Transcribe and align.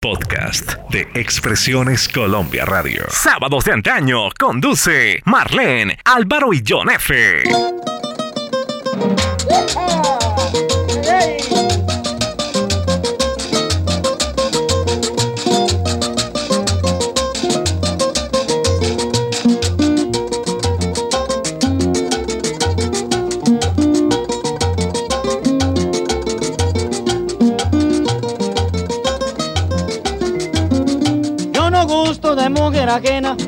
Podcast 0.00 0.74
de 0.90 1.08
Expresiones 1.14 2.08
Colombia 2.08 2.64
Radio. 2.64 3.02
Sábados 3.10 3.64
de 3.64 3.72
antaño 3.72 4.28
conduce 4.38 5.20
Marlene, 5.24 5.98
Álvaro 6.04 6.52
y 6.52 6.62
John 6.64 6.88
F. 6.88 7.42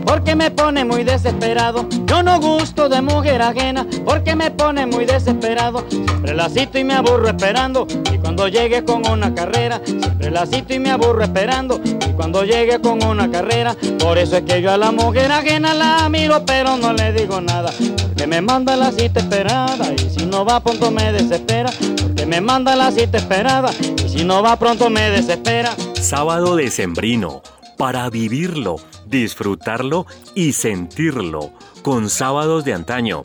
porque 0.04 0.36
me 0.36 0.50
pone 0.52 0.84
muy 0.84 1.02
desesperado. 1.02 1.88
Yo 2.06 2.22
no 2.22 2.38
gusto 2.40 2.88
de 2.88 3.02
mujer 3.02 3.42
ajena 3.42 3.84
porque 4.04 4.36
me 4.36 4.50
pone 4.52 4.86
muy 4.86 5.06
desesperado. 5.06 5.84
Siempre 5.88 6.34
la 6.34 6.48
cito 6.48 6.78
y 6.78 6.84
me 6.84 6.94
aburro 6.94 7.28
esperando. 7.28 7.86
Y 8.12 8.18
cuando 8.18 8.46
llegue 8.46 8.84
con 8.84 9.06
una 9.08 9.34
carrera, 9.34 9.80
siempre 9.84 10.30
la 10.30 10.46
cito 10.46 10.72
y 10.74 10.78
me 10.78 10.90
aburro 10.90 11.24
esperando. 11.24 11.80
Y 11.84 12.12
cuando 12.12 12.44
llegue 12.44 12.80
con 12.80 13.02
una 13.02 13.28
carrera, 13.28 13.74
por 13.98 14.18
eso 14.18 14.36
es 14.36 14.42
que 14.42 14.62
yo 14.62 14.70
a 14.70 14.76
la 14.76 14.92
mujer 14.92 15.32
ajena 15.32 15.74
la 15.74 16.08
miro, 16.08 16.44
pero 16.46 16.76
no 16.76 16.92
le 16.92 17.12
digo 17.12 17.40
nada. 17.40 17.72
Porque 18.02 18.28
me 18.28 18.40
manda 18.40 18.76
la 18.76 18.92
cita 18.92 19.18
esperada. 19.18 19.92
Y 19.92 20.10
si 20.10 20.26
no 20.26 20.44
va 20.44 20.60
pronto 20.60 20.92
me 20.92 21.12
desespera. 21.12 21.70
Porque 22.00 22.24
me 22.24 22.40
manda 22.40 22.76
la 22.76 22.92
cita 22.92 23.18
esperada. 23.18 23.72
Y 24.04 24.08
si 24.08 24.24
no 24.24 24.42
va 24.42 24.56
pronto 24.56 24.90
me 24.90 25.10
desespera. 25.10 25.74
Sábado 26.00 26.54
de 26.54 26.70
Sembrino 26.70 27.42
para 27.80 28.10
vivirlo, 28.10 28.76
disfrutarlo 29.10 30.06
y 30.34 30.52
sentirlo 30.52 31.52
con 31.82 32.08
sábados 32.08 32.64
de 32.64 32.74
antaño 32.74 33.22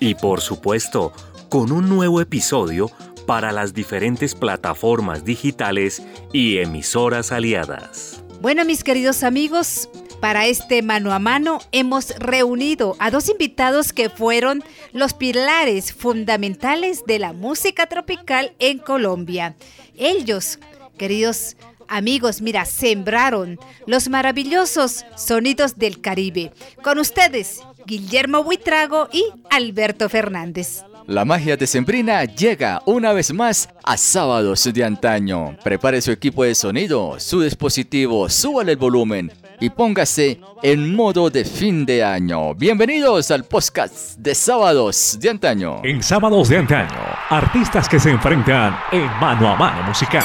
y 0.00 0.14
por 0.14 0.40
supuesto 0.40 1.12
con 1.48 1.72
un 1.72 1.88
nuevo 1.88 2.20
episodio 2.20 2.90
para 3.26 3.52
las 3.52 3.74
diferentes 3.74 4.34
plataformas 4.34 5.24
digitales 5.24 6.02
y 6.32 6.58
emisoras 6.58 7.32
aliadas. 7.32 8.22
Bueno 8.40 8.64
mis 8.64 8.84
queridos 8.84 9.22
amigos, 9.22 9.88
para 10.20 10.46
este 10.46 10.82
mano 10.82 11.12
a 11.12 11.18
mano 11.18 11.60
hemos 11.70 12.10
reunido 12.18 12.96
a 12.98 13.10
dos 13.10 13.28
invitados 13.28 13.92
que 13.92 14.10
fueron 14.10 14.64
los 14.92 15.14
pilares 15.14 15.92
fundamentales 15.92 17.04
de 17.06 17.18
la 17.18 17.32
música 17.32 17.86
tropical 17.86 18.52
en 18.58 18.78
Colombia. 18.78 19.54
Ellos, 19.96 20.58
queridos 20.96 21.56
amigos, 21.88 22.40
mira, 22.40 22.64
sembraron 22.64 23.58
los 23.86 24.08
maravillosos 24.08 25.04
sonidos 25.16 25.78
del 25.78 26.00
Caribe. 26.00 26.52
Con 26.82 26.98
ustedes, 26.98 27.60
Guillermo 27.86 28.44
Buitrago 28.44 29.08
y 29.12 29.24
Alberto 29.50 30.08
Fernández. 30.08 30.84
La 31.06 31.24
magia 31.24 31.56
de 31.56 31.66
Sembrina 31.66 32.22
llega 32.24 32.82
una 32.84 33.14
vez 33.14 33.32
más 33.32 33.70
a 33.82 33.96
sábados 33.96 34.70
de 34.70 34.84
antaño. 34.84 35.56
Prepare 35.64 36.02
su 36.02 36.12
equipo 36.12 36.44
de 36.44 36.54
sonido, 36.54 37.18
su 37.18 37.40
dispositivo, 37.40 38.28
súbale 38.28 38.72
el 38.72 38.78
volumen 38.78 39.32
y 39.58 39.70
póngase 39.70 40.38
en 40.62 40.94
modo 40.94 41.30
de 41.30 41.46
fin 41.46 41.86
de 41.86 42.04
año. 42.04 42.54
Bienvenidos 42.54 43.30
al 43.30 43.44
podcast 43.44 44.18
de 44.18 44.34
sábados 44.34 45.16
de 45.18 45.30
antaño. 45.30 45.80
En 45.82 46.02
sábados 46.02 46.50
de 46.50 46.58
antaño, 46.58 47.00
artistas 47.30 47.88
que 47.88 47.98
se 47.98 48.10
enfrentan 48.10 48.76
en 48.92 49.06
mano 49.18 49.48
a 49.48 49.56
mano 49.56 49.84
musical. 49.84 50.24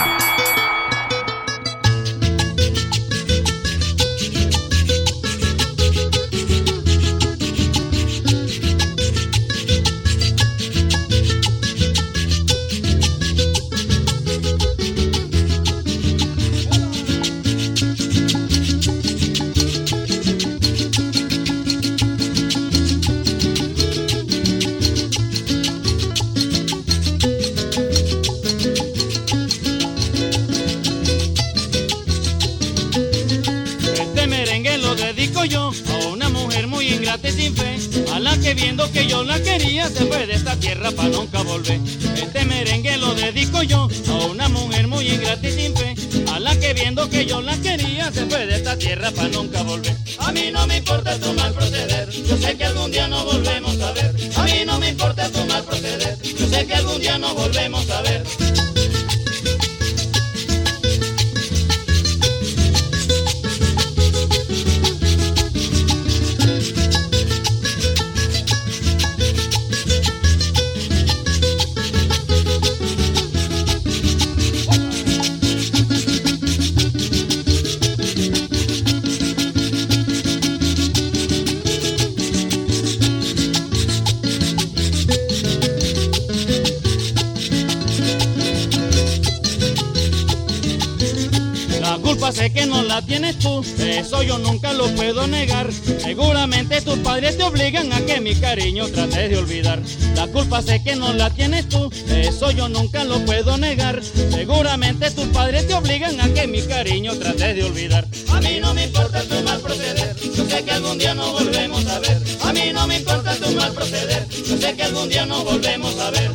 No 93.41 93.63
eso 93.79 94.23
yo 94.23 94.37
nunca 94.37 94.73
lo 94.73 94.87
puedo 94.95 95.27
negar. 95.27 95.69
Seguramente 95.99 96.81
tus 96.81 96.97
padres 96.99 97.37
te 97.37 97.43
obligan 97.43 97.91
a 97.93 98.01
que 98.01 98.21
mi 98.21 98.35
cariño 98.35 98.87
trates 98.89 99.29
de 99.29 99.37
olvidar. 99.37 99.81
La 100.15 100.27
culpa 100.27 100.61
sé 100.61 100.83
que 100.83 100.95
no 100.95 101.13
la 101.13 101.29
tienes 101.29 101.69
tú, 101.69 101.91
eso 102.09 102.51
yo 102.51 102.69
nunca 102.69 103.03
lo 103.03 103.23
puedo 103.25 103.57
negar. 103.57 104.01
Seguramente 104.03 105.11
tus 105.11 105.27
padres 105.27 105.67
te 105.67 105.73
obligan 105.73 106.19
a 106.19 106.33
que 106.33 106.47
mi 106.47 106.61
cariño 106.61 107.15
trates 107.15 107.55
de 107.55 107.63
olvidar. 107.63 108.07
A 108.29 108.39
mí 108.41 108.59
no 108.61 108.73
me 108.73 108.85
importa 108.85 109.21
tu 109.23 109.41
mal 109.43 109.59
proceder, 109.61 110.15
yo 110.35 110.45
sé 110.45 110.63
que 110.63 110.71
algún 110.71 110.97
día 110.97 111.13
nos 111.13 111.31
volvemos 111.33 111.85
a 111.87 111.99
ver. 111.99 112.21
A 112.41 112.53
mí 112.53 112.71
no 112.73 112.87
me 112.87 112.97
importa 112.97 113.35
tu 113.35 113.51
mal 113.51 113.73
proceder, 113.73 114.27
yo 114.29 114.57
sé 114.57 114.75
que 114.75 114.83
algún 114.83 115.09
día 115.09 115.25
nos 115.25 115.43
volvemos 115.43 115.97
a 115.99 116.11
ver. 116.11 116.31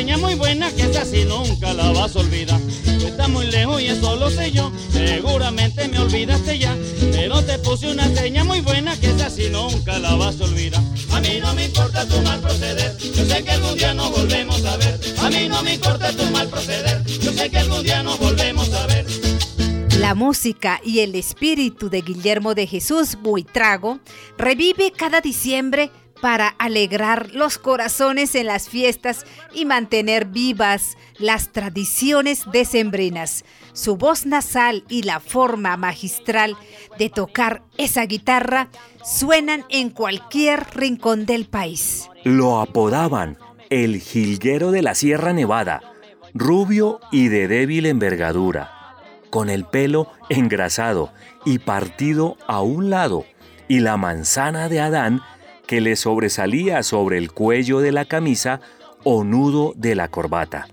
Seña 0.00 0.16
muy 0.16 0.34
buena 0.34 0.72
que 0.72 0.84
esa 0.84 1.04
sí 1.04 1.26
nunca 1.26 1.74
la 1.74 1.92
vas 1.92 2.16
a 2.16 2.20
olvidar. 2.20 2.58
Tú 2.98 3.06
estás 3.06 3.28
muy 3.28 3.46
lejos 3.48 3.82
y 3.82 3.88
eso 3.88 4.16
lo 4.16 4.30
sé 4.30 4.50
yo, 4.50 4.72
seguramente 4.90 5.86
me 5.88 5.98
olvidaste 5.98 6.58
ya. 6.58 6.74
Pero 7.12 7.42
te 7.44 7.58
puse 7.58 7.92
una 7.92 8.08
seña 8.14 8.42
muy 8.42 8.62
buena 8.62 8.98
que 8.98 9.08
esa 9.08 9.28
sí 9.28 9.50
nunca 9.50 9.98
la 9.98 10.14
vas 10.14 10.40
a 10.40 10.44
olvidar. 10.44 10.82
A 11.12 11.20
mí 11.20 11.38
no 11.42 11.52
me 11.52 11.66
importa 11.66 12.06
tu 12.06 12.18
mal 12.22 12.40
proceder, 12.40 12.96
yo 12.96 13.26
sé 13.26 13.44
que 13.44 13.50
algún 13.50 13.76
día 13.76 13.92
nos 13.92 14.10
volvemos 14.10 14.64
a 14.64 14.78
ver. 14.78 14.98
A 15.18 15.28
mí 15.28 15.48
no 15.50 15.62
me 15.62 15.74
importa 15.74 16.10
tu 16.12 16.24
mal 16.30 16.48
proceder, 16.48 17.04
yo 17.04 17.32
sé 17.32 17.50
que 17.50 17.58
algún 17.58 17.82
día 17.82 18.02
nos 18.02 18.18
volvemos 18.18 18.72
a 18.72 18.86
ver. 18.86 19.04
La 19.98 20.14
música 20.14 20.80
y 20.82 21.00
el 21.00 21.14
espíritu 21.14 21.90
de 21.90 22.00
Guillermo 22.00 22.54
de 22.54 22.66
Jesús 22.66 23.18
Buitrago 23.20 24.00
revive 24.38 24.92
cada 24.92 25.20
diciembre 25.20 25.90
para 26.20 26.48
alegrar 26.48 27.30
los 27.32 27.58
corazones 27.58 28.34
en 28.34 28.46
las 28.46 28.68
fiestas 28.68 29.24
y 29.52 29.64
mantener 29.64 30.26
vivas 30.26 30.96
las 31.18 31.50
tradiciones 31.52 32.44
decembrinas. 32.52 33.44
Su 33.72 33.96
voz 33.96 34.26
nasal 34.26 34.84
y 34.88 35.02
la 35.02 35.20
forma 35.20 35.76
magistral 35.76 36.56
de 36.98 37.10
tocar 37.10 37.62
esa 37.78 38.04
guitarra 38.06 38.68
suenan 39.04 39.64
en 39.68 39.90
cualquier 39.90 40.66
rincón 40.74 41.26
del 41.26 41.46
país. 41.46 42.08
Lo 42.24 42.60
apodaban 42.60 43.38
el 43.70 44.00
jilguero 44.00 44.72
de 44.72 44.82
la 44.82 44.94
Sierra 44.94 45.32
Nevada, 45.32 45.80
rubio 46.34 47.00
y 47.12 47.28
de 47.28 47.48
débil 47.48 47.86
envergadura, 47.86 48.96
con 49.30 49.48
el 49.48 49.64
pelo 49.64 50.10
engrasado 50.28 51.12
y 51.44 51.58
partido 51.60 52.36
a 52.46 52.62
un 52.62 52.90
lado, 52.90 53.24
y 53.68 53.80
la 53.80 53.96
manzana 53.96 54.68
de 54.68 54.80
Adán 54.80 55.22
que 55.70 55.80
le 55.80 55.94
sobresalía 55.94 56.82
sobre 56.82 57.16
el 57.16 57.30
cuello 57.30 57.78
de 57.78 57.92
la 57.92 58.04
camisa 58.04 58.60
o 59.04 59.22
nudo 59.22 59.72
de 59.76 59.94
la 59.94 60.08
corbata. 60.08 60.66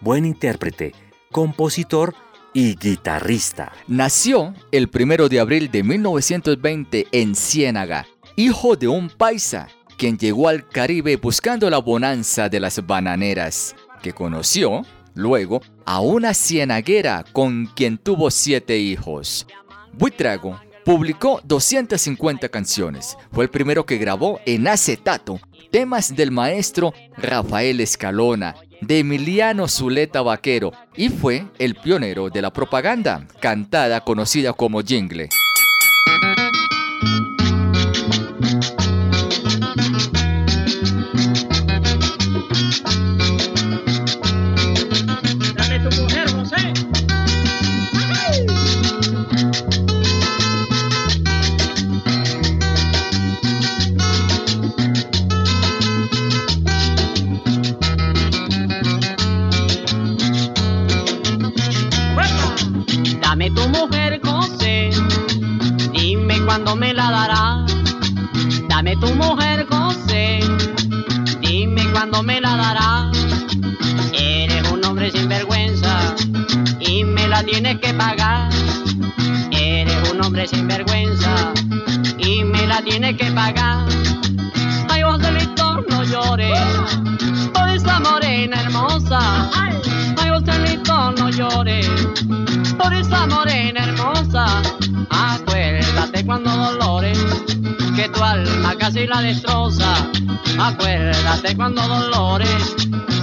Buen 0.00 0.24
intérprete, 0.24 0.94
compositor 1.30 2.14
y 2.54 2.74
guitarrista. 2.74 3.70
Nació 3.86 4.54
el 4.72 4.88
primero 4.88 5.28
de 5.28 5.40
abril 5.40 5.70
de 5.70 5.82
1920 5.82 7.08
en 7.12 7.34
Ciénaga, 7.34 8.06
hijo 8.34 8.76
de 8.76 8.88
un 8.88 9.10
paisa, 9.10 9.68
quien 9.98 10.16
llegó 10.16 10.48
al 10.48 10.66
Caribe 10.66 11.16
buscando 11.16 11.68
la 11.68 11.76
bonanza 11.76 12.48
de 12.48 12.60
las 12.60 12.86
bananeras, 12.86 13.76
que 14.02 14.14
conoció, 14.14 14.86
luego, 15.12 15.60
a 15.84 16.00
una 16.00 16.32
cienaguera 16.32 17.26
con 17.34 17.66
quien 17.66 17.98
tuvo 17.98 18.30
siete 18.30 18.78
hijos. 18.78 19.46
Buitrago 19.92 20.58
publicó 20.90 21.40
250 21.44 22.48
canciones. 22.48 23.16
Fue 23.30 23.44
el 23.44 23.50
primero 23.50 23.86
que 23.86 23.96
grabó 23.96 24.40
en 24.44 24.66
acetato 24.66 25.38
temas 25.70 26.16
del 26.16 26.32
maestro 26.32 26.92
Rafael 27.16 27.78
Escalona, 27.78 28.56
de 28.80 28.98
Emiliano 28.98 29.68
Zuleta 29.68 30.20
Vaquero 30.20 30.72
y 30.96 31.08
fue 31.08 31.46
el 31.60 31.76
pionero 31.76 32.28
de 32.28 32.42
la 32.42 32.52
propaganda, 32.52 33.28
cantada 33.38 34.00
conocida 34.00 34.52
como 34.52 34.80
jingle. 34.80 35.28
Que 77.80 77.94
pagar. 77.94 78.50
Eres 79.50 80.10
un 80.10 80.22
hombre 80.22 80.46
sin 80.46 80.66
vergüenza 80.68 81.52
y 82.18 82.44
me 82.44 82.66
la 82.66 82.82
tienes 82.82 83.16
que 83.16 83.30
pagar. 83.32 83.86
Ay, 84.88 85.02
Joselito, 85.02 85.80
no 85.88 86.04
llores 86.04 86.58
por 87.52 87.68
esa 87.68 88.00
morena 88.00 88.60
hermosa. 88.60 89.20
Ay, 89.54 90.28
Joselito, 90.28 91.12
no 91.12 91.30
llores 91.30 91.88
por 92.78 92.92
esa 92.92 93.26
morena 93.26 93.84
hermosa. 93.84 94.46
Acuérdate 95.10 96.24
cuando 96.26 96.50
que 98.00 98.08
tu 98.08 98.22
alma 98.24 98.74
casi 98.78 99.06
la 99.06 99.20
destroza. 99.20 99.92
Acuérdate 100.58 101.54
cuando 101.54 101.86
dolores 101.86 102.74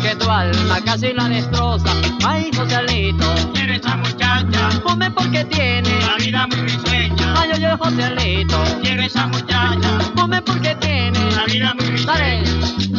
que 0.04 0.16
tu 0.16 0.30
alma 0.30 0.80
casi 0.86 1.14
la 1.14 1.28
destroza. 1.28 1.90
Ay, 2.24 2.52
Joselito, 2.56 3.26
¿Quieres 3.54 3.80
esa 3.80 3.98
muchacha? 3.98 4.70
come 4.84 5.10
porque 5.12 5.44
tiene 5.46 5.90
la 6.06 6.16
vida 6.18 6.46
muy 6.48 6.58
risueña. 6.58 7.34
Ay, 7.38 7.50
oye, 7.56 7.76
Joselito, 7.80 8.64
Quiero 8.84 9.02
esa 9.02 9.26
muchacha, 9.28 9.98
come 10.16 10.42
porque 10.44 10.76
tiene 10.76 11.32
la 11.32 11.46
vida 11.46 11.74
muy 11.74 11.86
risueña. 11.86 12.44
Dale. 12.44 12.97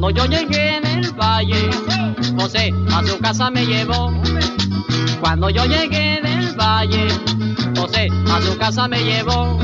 Cuando 0.00 0.10
yo 0.10 0.26
llegué 0.26 0.80
del 0.80 1.12
valle, 1.14 1.70
José 2.38 2.72
a 2.94 3.02
su 3.04 3.18
casa 3.18 3.50
me 3.50 3.66
llevó. 3.66 4.12
Cuando 5.18 5.50
yo 5.50 5.64
llegué 5.64 6.20
del 6.22 6.54
valle, 6.54 7.08
José 7.76 8.08
a 8.30 8.40
su 8.40 8.56
casa 8.58 8.86
me 8.86 9.02
llevó. 9.02 9.58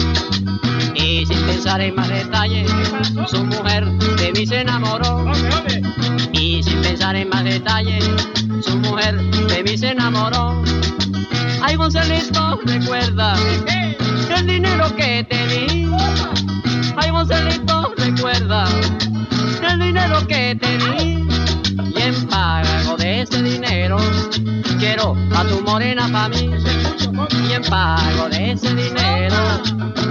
Y 0.97 1.25
sin 1.25 1.41
pensar 1.43 1.81
en 1.83 1.95
más 1.95 2.09
detalles, 2.09 2.69
su 3.29 3.45
mujer 3.45 3.87
de 3.87 4.33
mí 4.33 4.45
se 4.45 4.63
enamoró. 4.63 5.25
Y 6.33 6.65
sin 6.65 6.83
pensar 6.83 7.15
en 7.15 7.29
más 7.29 7.45
detalles, 7.45 8.05
su 8.61 8.77
mujer 8.79 9.15
de 9.23 9.63
mí 9.63 9.79
se 9.79 9.91
enamoró. 9.91 10.65
Ay, 11.63 11.77
Gonzalito, 11.77 12.59
recuerda 12.65 13.37
el 14.37 14.47
dinero 14.49 14.97
que 14.97 15.25
te 15.31 15.47
di. 15.47 15.89
Ay, 16.97 17.11
Gonzalito, 17.11 17.93
recuerda 17.97 18.65
el 19.71 19.79
dinero 19.81 20.27
que 20.27 20.57
te 20.61 20.79
di. 20.79 21.25
Y 21.97 22.01
en 22.03 22.27
pago 22.29 22.97
de 22.97 23.23
ese 23.23 23.43
dinero, 23.43 23.97
quiero 24.79 25.17
a 25.35 25.45
tu 25.45 25.61
morena 25.63 26.09
pa' 26.13 26.29
mí. 26.29 26.51
Y 27.49 27.53
en 27.53 27.63
pago 27.65 28.29
de 28.31 28.53
ese 28.53 28.75
dinero, 28.75 29.37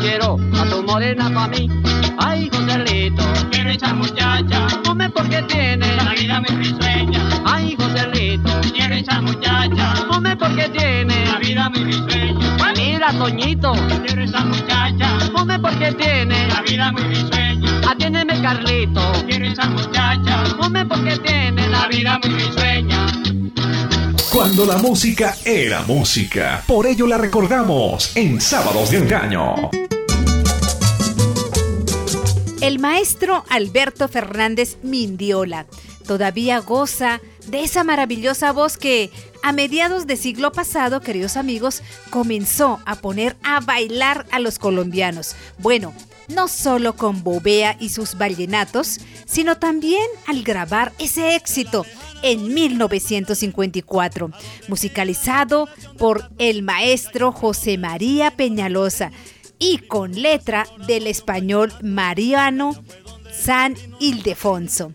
quiero 0.02 0.38
a 0.60 0.66
tu 0.70 0.84
morena 0.84 1.30
pa' 1.34 1.48
mí. 1.48 1.70
Ay, 2.18 2.50
Joselito, 2.52 3.24
Quiero 3.52 3.70
esa 3.72 3.94
muchacha, 3.94 4.68
come 4.86 5.10
porque 5.10 5.42
tiene. 5.44 5.96
la 5.98 6.12
vida 6.14 6.42
muy 6.42 6.56
risueña. 6.66 7.20
Ay, 7.46 7.76
Joselito, 7.80 8.50
Quiero 8.74 8.96
esa 8.96 9.22
muchacha, 9.22 9.94
come 10.10 10.36
porque 10.38 10.70
tiene. 10.70 11.26
la 11.26 11.40
vida 11.40 11.70
muy 11.70 11.84
risueña. 11.86 12.58
Mira, 13.06 13.20
Toñito, 13.20 13.74
Quiero 14.06 14.24
esa 14.24 14.46
muchacha, 14.46 15.18
come 15.34 15.60
porque 15.60 15.92
tiene. 15.92 16.48
la 16.48 16.62
vida 16.62 16.90
muy 16.94 17.02
risueña. 17.04 17.82
Atiéndeme, 17.92 18.42
Carlito, 18.42 19.02
Quiero 19.28 19.46
esa 19.46 19.66
muchacha, 19.66 20.44
come 20.58 20.86
porque 20.86 21.18
tiene. 21.18 21.68
la 21.68 21.86
vida 21.90 22.18
muy 22.24 22.34
risueña. 22.34 23.08
Cuando 24.32 24.66
la 24.66 24.78
música 24.78 25.36
era 25.44 25.82
música. 25.82 26.64
Por 26.66 26.88
ello 26.88 27.06
la 27.06 27.18
recordamos 27.18 28.16
en 28.16 28.40
Sábados 28.40 28.92
de 28.92 29.00
Engaño. 29.00 29.56
El 32.62 32.80
maestro 32.80 33.44
Alberto 33.50 34.08
Fernández 34.08 34.78
Mindiola 34.82 35.66
todavía 36.08 36.60
goza 36.60 37.20
de 37.48 37.64
esa 37.64 37.84
maravillosa 37.84 38.52
voz 38.52 38.78
que 38.78 39.12
a 39.42 39.52
mediados 39.52 40.08
de 40.08 40.16
siglo 40.16 40.52
pasado, 40.52 41.02
queridos 41.02 41.38
amigos, 41.38 41.82
comenzó 42.10 42.80
a 42.86 42.96
poner 42.96 43.36
a 43.44 43.60
bailar 43.60 44.26
a 44.32 44.40
los 44.40 44.60
colombianos. 44.60 45.36
Bueno, 45.60 45.94
no 46.30 46.48
solo 46.48 46.96
con 46.96 47.24
Bobea 47.24 47.76
y 47.80 47.90
sus 47.90 48.18
vallenatos, 48.18 49.00
sino 49.26 49.58
también 49.58 50.06
al 50.28 50.44
grabar 50.44 50.94
ese 51.00 51.36
éxito 51.36 51.86
en 52.22 52.54
1954, 52.54 54.32
musicalizado 54.68 55.68
por 55.98 56.30
el 56.38 56.64
maestro 56.64 57.32
José 57.32 57.78
María 57.78 58.32
Peñalosa 58.32 59.12
y 59.60 59.80
con 59.80 60.14
letra 60.22 60.66
del 60.88 61.08
español 61.08 61.74
Mariano 61.82 62.82
San 63.32 63.76
Ildefonso. 64.00 64.92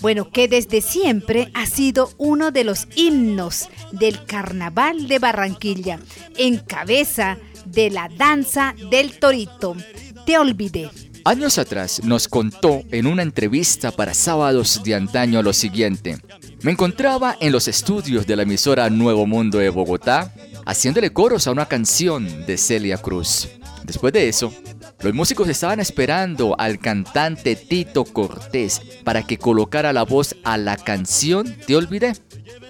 Bueno, 0.00 0.30
que 0.30 0.46
desde 0.46 0.80
siempre 0.80 1.50
ha 1.54 1.66
sido 1.66 2.10
uno 2.18 2.50
de 2.50 2.64
los 2.64 2.86
himnos 2.94 3.68
del 3.92 4.24
Carnaval 4.24 5.08
de 5.08 5.18
Barranquilla, 5.18 5.98
en 6.36 6.58
cabeza 6.58 7.38
de 7.64 7.90
la 7.90 8.08
danza 8.08 8.74
del 8.90 9.18
torito. 9.18 9.76
Te 10.24 10.38
olvidé. 10.38 10.90
Años 11.24 11.58
atrás 11.58 12.02
nos 12.04 12.28
contó 12.28 12.82
en 12.90 13.06
una 13.06 13.22
entrevista 13.22 13.90
para 13.90 14.14
sábados 14.14 14.82
de 14.84 14.94
antaño 14.94 15.42
lo 15.42 15.52
siguiente. 15.52 16.18
Me 16.62 16.70
encontraba 16.70 17.36
en 17.40 17.52
los 17.52 17.68
estudios 17.68 18.26
de 18.26 18.36
la 18.36 18.44
emisora 18.44 18.88
Nuevo 18.88 19.26
Mundo 19.26 19.58
de 19.58 19.68
Bogotá, 19.68 20.32
haciéndole 20.64 21.12
coros 21.12 21.46
a 21.46 21.50
una 21.50 21.66
canción 21.66 22.46
de 22.46 22.56
Celia 22.56 22.98
Cruz. 22.98 23.48
Después 23.84 24.12
de 24.12 24.28
eso, 24.28 24.52
los 25.00 25.14
músicos 25.14 25.48
estaban 25.48 25.78
esperando 25.80 26.56
al 26.58 26.78
cantante 26.78 27.54
Tito 27.54 28.04
Cortés 28.04 28.80
para 29.04 29.22
que 29.22 29.38
colocara 29.38 29.92
la 29.92 30.02
voz 30.02 30.36
a 30.44 30.56
la 30.56 30.76
canción 30.76 31.56
Te 31.66 31.76
olvidé, 31.76 32.14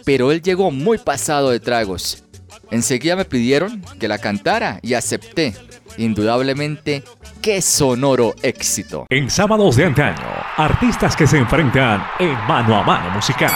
pero 0.05 0.31
él 0.31 0.43
llegó 0.43 0.71
muy 0.71 0.99
pasado 0.99 1.51
de 1.51 1.61
tragos. 1.61 2.25
Enseguida 2.71 3.17
me 3.17 3.25
pidieron 3.25 3.83
que 3.99 4.09
la 4.09 4.19
cantara 4.19 4.79
y 4.83 4.95
acepté. 4.95 5.55
Indudablemente, 5.97 7.03
qué 7.41 7.63
sonoro 7.63 8.35
éxito. 8.43 9.07
En 9.09 9.31
sábados 9.31 9.77
de 9.77 9.87
antaño, 9.87 10.27
artistas 10.57 11.17
que 11.17 11.27
se 11.27 11.39
enfrentan 11.39 12.05
en 12.19 12.35
mano 12.47 12.77
a 12.77 12.83
mano 12.83 13.11
musical. 13.11 13.51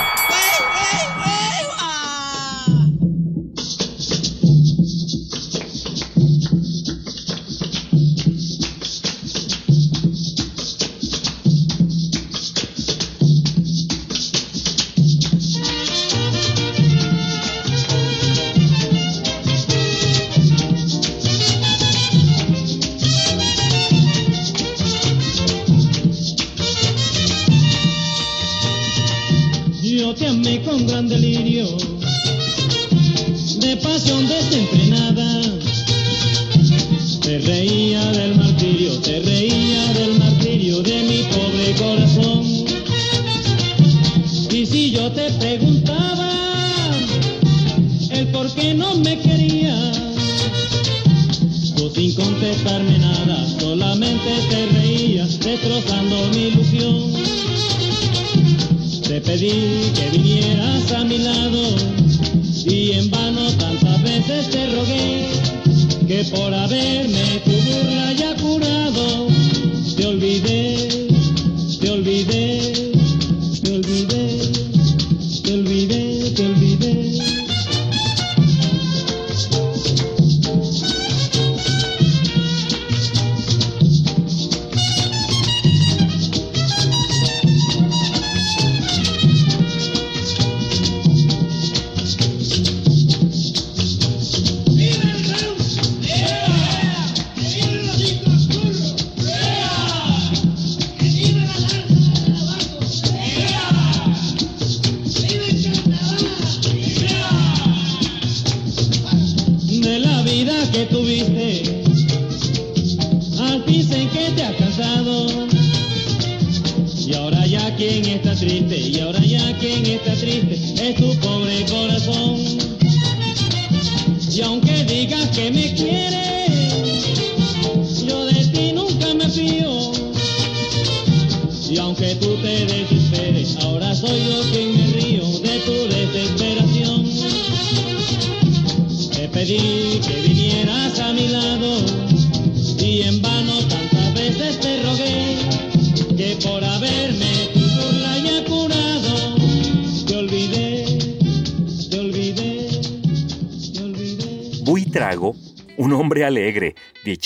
poder 67.45 68.12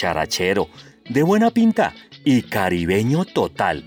dicharachero, 0.06 0.68
de 1.08 1.22
buena 1.22 1.50
pinta 1.50 1.92
y 2.24 2.42
caribeño 2.42 3.24
total. 3.24 3.84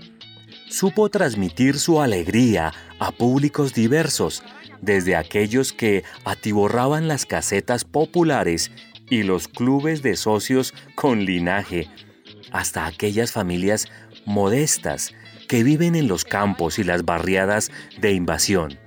Supo 0.68 1.08
transmitir 1.08 1.78
su 1.78 2.00
alegría 2.00 2.72
a 2.98 3.10
públicos 3.10 3.72
diversos, 3.72 4.42
desde 4.82 5.16
aquellos 5.16 5.72
que 5.72 6.04
atiborraban 6.24 7.08
las 7.08 7.24
casetas 7.24 7.84
populares 7.84 8.70
y 9.08 9.22
los 9.22 9.48
clubes 9.48 10.02
de 10.02 10.16
socios 10.16 10.74
con 10.94 11.24
linaje, 11.24 11.88
hasta 12.52 12.86
aquellas 12.86 13.32
familias 13.32 13.88
modestas 14.26 15.14
que 15.48 15.64
viven 15.64 15.94
en 15.94 16.06
los 16.06 16.24
campos 16.24 16.78
y 16.78 16.84
las 16.84 17.04
barriadas 17.04 17.70
de 17.98 18.12
invasión. 18.12 18.78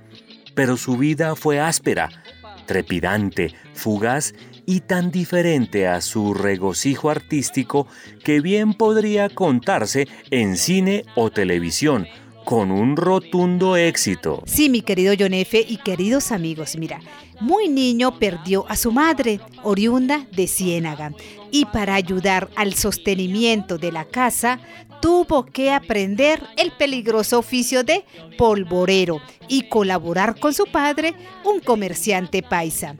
Pero 0.54 0.76
su 0.76 0.96
vida 0.96 1.34
fue 1.34 1.60
áspera, 1.60 2.10
trepidante, 2.66 3.54
fugaz 3.74 4.34
y 4.66 4.80
tan 4.80 5.10
diferente 5.10 5.86
a 5.86 6.00
su 6.00 6.34
regocijo 6.34 7.10
artístico 7.10 7.86
que 8.22 8.40
bien 8.40 8.74
podría 8.74 9.28
contarse 9.28 10.08
en 10.30 10.56
cine 10.56 11.04
o 11.14 11.30
televisión, 11.30 12.06
con 12.44 12.70
un 12.70 12.96
rotundo 12.96 13.76
éxito. 13.76 14.42
Sí, 14.46 14.68
mi 14.68 14.82
querido 14.82 15.14
John 15.18 15.34
F. 15.34 15.64
y 15.66 15.78
queridos 15.78 16.30
amigos, 16.30 16.76
mira, 16.76 17.00
muy 17.40 17.68
niño 17.68 18.18
perdió 18.18 18.66
a 18.68 18.76
su 18.76 18.92
madre, 18.92 19.40
oriunda 19.62 20.26
de 20.32 20.46
Ciénaga, 20.46 21.12
y 21.50 21.64
para 21.66 21.94
ayudar 21.94 22.50
al 22.56 22.74
sostenimiento 22.74 23.78
de 23.78 23.92
la 23.92 24.04
casa, 24.04 24.60
tuvo 25.00 25.46
que 25.46 25.70
aprender 25.70 26.42
el 26.56 26.72
peligroso 26.72 27.38
oficio 27.38 27.84
de 27.84 28.04
polvorero 28.38 29.20
y 29.48 29.68
colaborar 29.68 30.38
con 30.38 30.54
su 30.54 30.64
padre, 30.66 31.14
un 31.44 31.60
comerciante 31.60 32.42
paisa. 32.42 32.96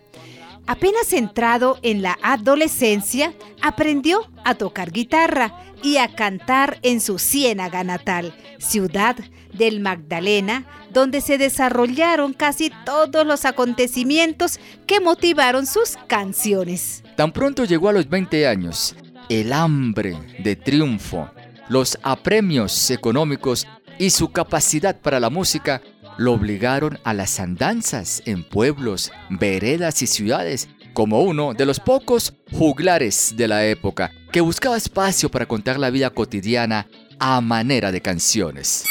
Apenas 0.67 1.13
entrado 1.13 1.79
en 1.83 2.01
la 2.01 2.19
adolescencia, 2.23 3.35
aprendió 3.61 4.31
a 4.45 4.55
tocar 4.55 4.93
guitarra 4.93 5.61
y 5.83 5.99
a 5.99 6.09
cantar 6.15 6.79
en 6.81 7.03
su 7.03 7.19
Ciénaga 7.19 7.85
natal, 7.85 8.35
ciudad 8.59 9.17
del 9.53 9.81
Magdalena, 9.81 10.65
donde 10.91 11.21
se 11.21 11.37
desarrollaron 11.37 12.33
casi 12.33 12.73
todos 12.87 13.27
los 13.27 13.45
acontecimientos 13.45 14.59
que 14.87 15.01
motivaron 15.01 15.67
sus 15.67 15.99
canciones. 16.07 17.05
Tan 17.15 17.33
pronto 17.33 17.65
llegó 17.65 17.91
a 17.91 17.93
los 17.93 18.09
20 18.09 18.47
años, 18.47 18.97
el 19.29 19.53
hambre 19.53 20.17
de 20.39 20.57
triunfo, 20.57 21.31
los 21.69 21.99
apremios 22.03 22.91
económicos 22.91 23.67
y 23.99 24.11
su 24.11 24.33
capacidad 24.33 24.99
para 24.99 25.21
la 25.21 25.31
música 25.31 25.83
lo 26.17 26.33
obligaron 26.33 26.99
a 27.05 27.15
las 27.15 27.41
andanzas 27.41 28.23
en 28.27 28.45
pueblos, 28.45 29.13
veredas 29.31 30.03
y 30.03 30.07
ciudades, 30.07 30.69
como 30.93 31.23
uno 31.23 31.55
de 31.55 31.67
los 31.67 31.81
pocos 31.81 32.35
juglares 32.53 33.35
de 33.37 33.49
la 33.49 33.67
época 33.67 34.13
que 34.31 34.41
buscaba 34.41 34.77
espacio 34.77 35.31
para 35.31 35.47
contar 35.47 35.79
la 35.79 35.91
vida 35.91 36.11
cotidiana 36.11 36.87
a 37.19 37.41
manera 37.41 37.93
de 37.93 38.01
canciones. 38.01 38.85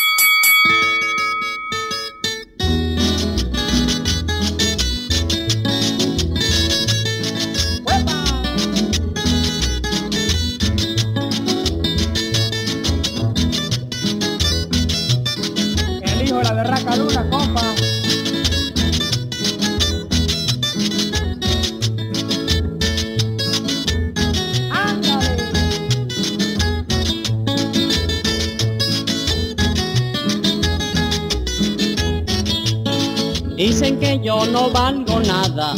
Dicen 33.74 34.00
que 34.00 34.20
yo 34.24 34.46
no 34.46 34.70
valgo 34.70 35.20
nada 35.22 35.74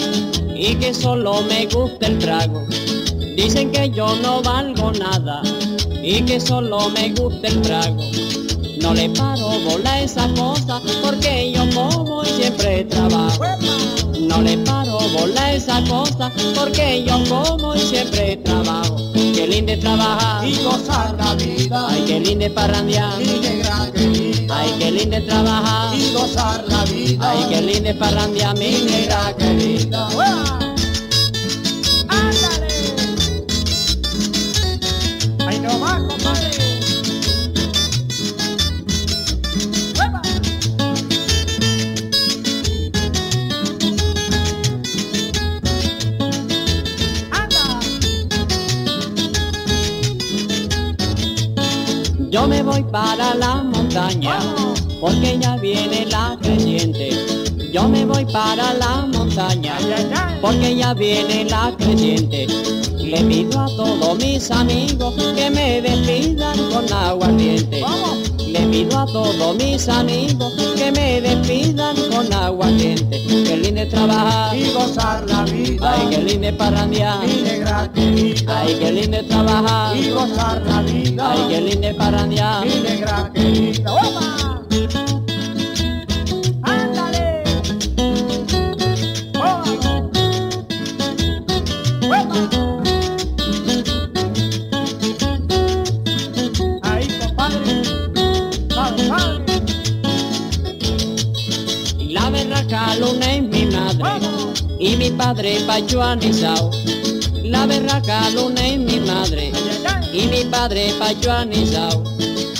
y 0.53 0.75
que 0.75 0.93
solo 0.93 1.41
me 1.43 1.65
gusta 1.65 2.07
el 2.07 2.19
trago. 2.19 2.65
Dicen 3.37 3.71
que 3.71 3.89
yo 3.89 4.17
no 4.17 4.41
valgo 4.41 4.91
nada 4.91 5.41
y 6.03 6.21
que 6.23 6.41
solo 6.41 6.89
me 6.89 7.13
gusta 7.13 7.47
el 7.47 7.61
trago. 7.61 8.03
No 8.81 8.93
le 8.93 9.09
paro 9.11 9.47
bola 9.61 9.93
a 9.93 10.01
esa 10.01 10.27
cosa 10.33 10.81
porque 11.01 11.53
yo 11.53 11.63
como 11.73 12.21
y 12.23 12.27
siempre 12.31 12.83
trabajo. 12.83 13.45
No 14.19 14.41
le 14.41 14.57
paro 14.57 14.99
bola 15.17 15.45
a 15.45 15.53
esa 15.53 15.81
cosa 15.85 16.33
porque 16.53 17.05
yo 17.07 17.17
como 17.29 17.75
y 17.75 17.79
siempre 17.79 18.35
trabajo. 18.43 18.97
Qué 19.13 19.47
lindo 19.47 19.71
es 19.71 19.79
trabajar 19.79 20.45
y 20.45 20.61
gozar 20.61 21.15
la 21.17 21.33
vida. 21.35 21.87
Ay, 21.87 22.03
qué 22.05 22.19
lindo 22.19 22.45
es 22.45 22.51
parrandear. 22.51 23.17
Mi 23.19 23.39
negra 23.39 23.89
querida. 23.93 24.24
Ay, 24.49 24.75
qué 24.79 24.91
lindo 24.91 25.17
es 25.17 25.25
trabajar 25.27 25.95
y 25.97 26.13
gozar 26.13 26.63
la 26.67 26.85
vida. 26.85 27.31
Ay, 27.31 27.45
qué 27.49 27.61
lindo 27.61 27.89
es 27.89 27.95
parrandear, 27.95 28.57
mi 28.57 28.81
negra 28.81 29.33
querida. 29.37 30.07
¡Ándale! 32.09 32.67
¡Ahí 35.47 35.59
no 35.59 35.79
va, 35.79 35.97
compadre! 36.07 36.51
¡Hueva! 39.97 40.21
¡Anda! 47.31 47.79
Yo 52.29 52.47
me 52.47 52.61
voy 52.61 52.83
para 52.83 53.33
la 53.35 53.63
montaña 53.95 54.39
porque 54.99 55.39
ya 55.39 55.55
viene 55.55 56.05
la 56.07 56.37
creciente. 56.41 57.11
Yo 57.71 57.87
me 57.87 58.05
voy 58.05 58.25
para 58.25 58.73
la 58.73 59.07
montaña 59.07 59.77
porque 60.41 60.75
ya 60.75 60.93
viene 60.93 61.45
la 61.45 61.73
creciente. 61.77 62.45
Le 62.97 63.21
pido 63.23 63.61
a 63.61 63.67
todos 63.67 64.17
mis 64.17 64.51
amigos 64.51 65.13
que 65.35 65.49
me 65.49 65.81
despidan 65.81 66.57
con 66.71 66.91
aguardiente. 66.91 67.81
¡Vamos! 67.81 68.24
Le 68.55 68.67
pido 68.67 68.97
a 68.97 69.05
todos 69.05 69.57
mis 69.57 69.89
amigos 69.89 70.53
que 70.77 70.89
me 70.89 71.19
despidan 71.19 71.93
con 72.09 72.31
aguardiente. 72.31 73.21
Qué 73.27 73.57
lindo 73.57 73.81
es 73.81 73.89
trabajar. 73.89 74.55
Y 74.55 74.71
gozar 74.71 75.29
la 75.29 75.43
vida. 75.43 75.93
Ay, 75.93 76.07
qué 76.09 76.17
lindo 76.19 76.47
es 76.47 76.53
parrandear. 76.53 77.19
Mi 77.27 77.41
negra 77.41 77.91
querida. 77.93 78.61
Ay, 78.61 78.77
qué 78.79 78.91
lindo 78.93 79.17
es 79.17 79.27
trabajar. 79.27 79.97
Y 79.97 80.09
gozar 80.09 80.61
la 80.65 80.81
vida. 80.83 81.31
Ay, 81.31 81.39
qué 81.49 81.61
lindo 81.61 81.87
es 81.89 81.95
parrandear. 81.95 82.65
Mi 82.65 82.75
negra 82.75 83.29
querida. 83.33 83.93
¡Hueva! 83.93 84.54
Mi 105.05 105.11
padre 105.11 105.59
pachuanizao. 105.67 106.71
La 107.43 107.67
berraca 107.67 108.27
luna 108.31 108.65
es 108.67 108.79
mi 108.79 108.99
madre 109.01 109.51
y 110.11 110.25
mi 110.25 110.43
padre 110.45 110.93
pachuanizao. 110.97 112.03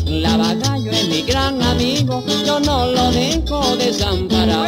La 0.06 0.38
bagallo 0.38 0.92
es 0.92 1.08
mi 1.08 1.24
gran 1.24 1.60
amigo, 1.64 2.24
yo 2.46 2.60
no 2.60 2.86
lo 2.86 3.12
dejo 3.12 3.76
desamparado. 3.78 4.66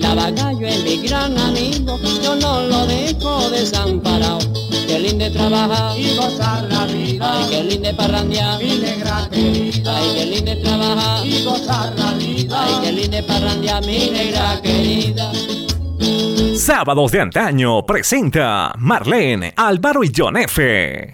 La 0.00 0.14
bagallo 0.16 0.66
es 0.66 0.82
mi 0.82 0.96
gran 1.06 1.38
amigo, 1.38 2.00
yo 2.20 2.34
no 2.34 2.62
lo 2.62 2.84
dejo 2.86 3.48
desamparado. 3.50 4.40
Qué 4.88 4.98
lindo 4.98 5.24
es 5.26 5.32
trabajar, 5.32 5.96
Y 5.96 6.16
gozar 6.16 6.64
la 6.68 6.86
vida. 6.86 7.32
ay 7.32 7.46
qué 7.48 7.62
lindo 7.62 7.88
es 7.90 7.94
parrandear, 7.94 8.58
Mi 8.58 8.74
negra 8.78 9.28
querida. 9.30 9.96
ay 9.98 10.10
qué 10.16 10.26
lindo 10.26 10.50
es 10.50 10.62
trabajar, 10.62 11.26
Y 11.26 11.44
gozar 11.44 11.94
la 11.96 12.12
vida. 12.14 12.60
ay 12.60 12.74
qué 12.82 12.92
lindo 12.92 13.16
es 13.18 13.24
parrandear, 13.24 13.86
mi 13.86 14.10
negra 14.10 14.60
querida. 14.60 15.30
Sábados 16.62 17.10
de 17.10 17.20
antaño 17.20 17.84
presenta 17.84 18.72
Marlene, 18.78 19.52
Álvaro 19.56 20.04
y 20.04 20.12
John 20.16 20.36
F. 20.36 21.12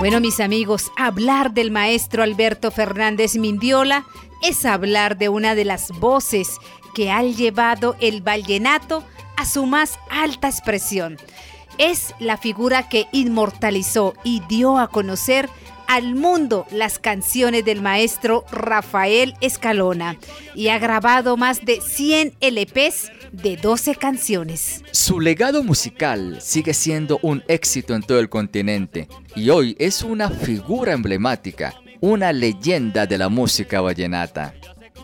Bueno, 0.00 0.20
mis 0.20 0.38
amigos, 0.38 0.92
hablar 0.98 1.54
del 1.54 1.70
maestro 1.70 2.22
Alberto 2.22 2.70
Fernández 2.70 3.36
Mindiola 3.36 4.04
es 4.42 4.66
hablar 4.66 5.16
de 5.16 5.30
una 5.30 5.54
de 5.54 5.64
las 5.64 5.98
voces 5.98 6.58
que 6.94 7.10
han 7.10 7.32
llevado 7.32 7.96
el 8.00 8.20
vallenato 8.20 9.02
a 9.38 9.46
su 9.46 9.64
más 9.64 9.98
alta 10.10 10.48
expresión. 10.48 11.16
Es 11.78 12.14
la 12.18 12.36
figura 12.36 12.86
que 12.86 13.06
inmortalizó 13.12 14.12
y 14.24 14.42
dio 14.46 14.76
a 14.76 14.88
conocer 14.88 15.48
al 15.86 16.14
mundo 16.14 16.66
las 16.70 16.98
canciones 16.98 17.64
del 17.64 17.82
maestro 17.82 18.44
Rafael 18.50 19.34
Escalona 19.40 20.16
y 20.54 20.68
ha 20.68 20.78
grabado 20.78 21.36
más 21.36 21.64
de 21.64 21.80
100 21.80 22.34
LPs 22.40 23.10
de 23.32 23.56
12 23.56 23.96
canciones. 23.96 24.82
Su 24.92 25.20
legado 25.20 25.62
musical 25.62 26.38
sigue 26.40 26.74
siendo 26.74 27.18
un 27.22 27.42
éxito 27.48 27.94
en 27.94 28.02
todo 28.02 28.18
el 28.20 28.28
continente 28.28 29.08
y 29.34 29.50
hoy 29.50 29.76
es 29.78 30.02
una 30.02 30.30
figura 30.30 30.92
emblemática, 30.92 31.74
una 32.00 32.32
leyenda 32.32 33.06
de 33.06 33.18
la 33.18 33.28
música 33.28 33.80
vallenata. 33.80 34.54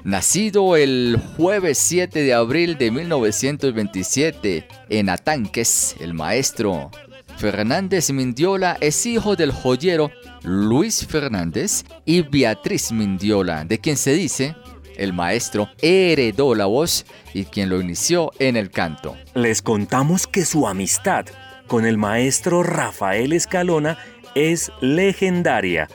Nacido 0.04 0.76
el 0.76 1.20
jueves 1.36 1.76
7 1.76 2.22
de 2.22 2.32
abril 2.32 2.78
de 2.78 2.90
1927 2.90 4.66
en 4.88 5.10
Atanques, 5.10 5.94
el 6.00 6.14
maestro 6.14 6.90
Fernández 7.36 8.10
Mindiola 8.10 8.76
es 8.80 9.06
hijo 9.06 9.34
del 9.34 9.50
joyero 9.50 10.10
Luis 10.42 11.06
Fernández 11.06 11.84
y 12.04 12.22
Beatriz 12.22 12.92
Mindiola, 12.92 13.64
de 13.64 13.78
quien 13.78 13.96
se 13.96 14.12
dice 14.12 14.54
el 15.00 15.14
maestro 15.14 15.70
heredó 15.80 16.54
la 16.54 16.66
voz 16.66 17.06
y 17.32 17.46
quien 17.46 17.70
lo 17.70 17.80
inició 17.80 18.32
en 18.38 18.56
el 18.56 18.70
canto. 18.70 19.16
Les 19.34 19.62
contamos 19.62 20.26
que 20.26 20.44
su 20.44 20.68
amistad 20.68 21.24
con 21.66 21.86
el 21.86 21.96
maestro 21.96 22.62
Rafael 22.62 23.32
Escalona 23.32 23.96
es 24.34 24.70
legendaria, 24.82 25.88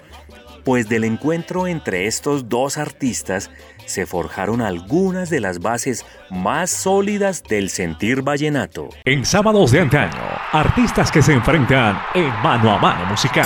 pues 0.63 0.89
del 0.89 1.03
encuentro 1.03 1.67
entre 1.67 2.07
estos 2.07 2.49
dos 2.49 2.79
artistas 2.79 3.51
se 3.85 4.07
forjaron 4.07 4.61
algunas 4.61 5.29
de 5.29 5.39
las 5.39 5.59
bases 5.59 6.03
más 6.31 6.71
sólidas 6.71 7.43
del 7.43 7.69
sentir 7.69 8.23
vallenato. 8.23 8.89
En 9.05 9.23
sábados 9.23 9.71
de 9.71 9.81
antaño, 9.81 10.17
artistas 10.51 11.11
que 11.11 11.21
se 11.21 11.33
enfrentan 11.33 12.01
en 12.15 12.29
mano 12.41 12.71
a 12.71 12.79
mano 12.79 13.05
musical. 13.05 13.45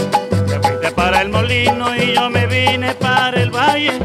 Y 1.63 2.15
yo 2.15 2.29
me 2.31 2.47
vine 2.47 2.95
para 2.95 3.39
el 3.39 3.51
valle. 3.51 3.99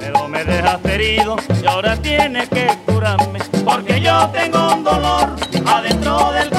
Pero 0.00 0.26
me 0.26 0.44
dejaste 0.44 0.94
herido 0.94 1.36
y 1.62 1.66
ahora 1.66 1.96
tienes 1.96 2.48
que 2.48 2.66
curarme. 2.84 3.38
Porque 3.64 4.00
yo 4.00 4.28
tengo 4.30 4.74
un 4.74 4.82
dolor 4.82 5.36
adentro 5.66 6.32
del 6.32 6.50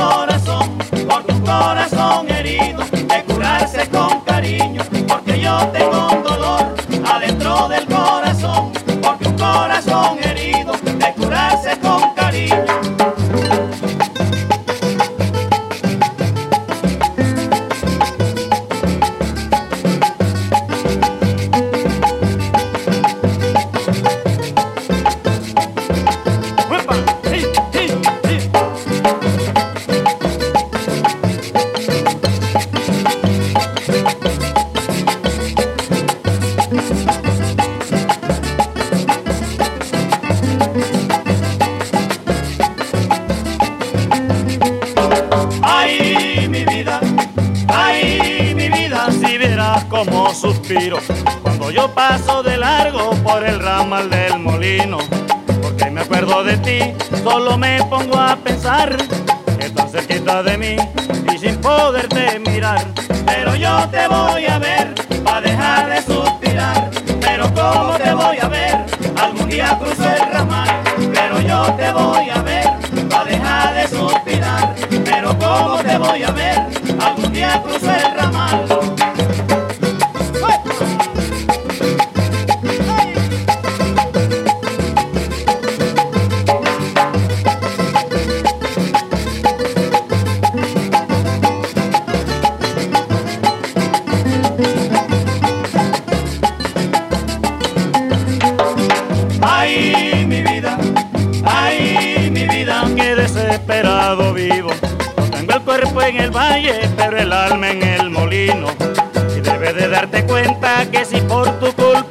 algún 77.44 77.80
día 77.82 78.07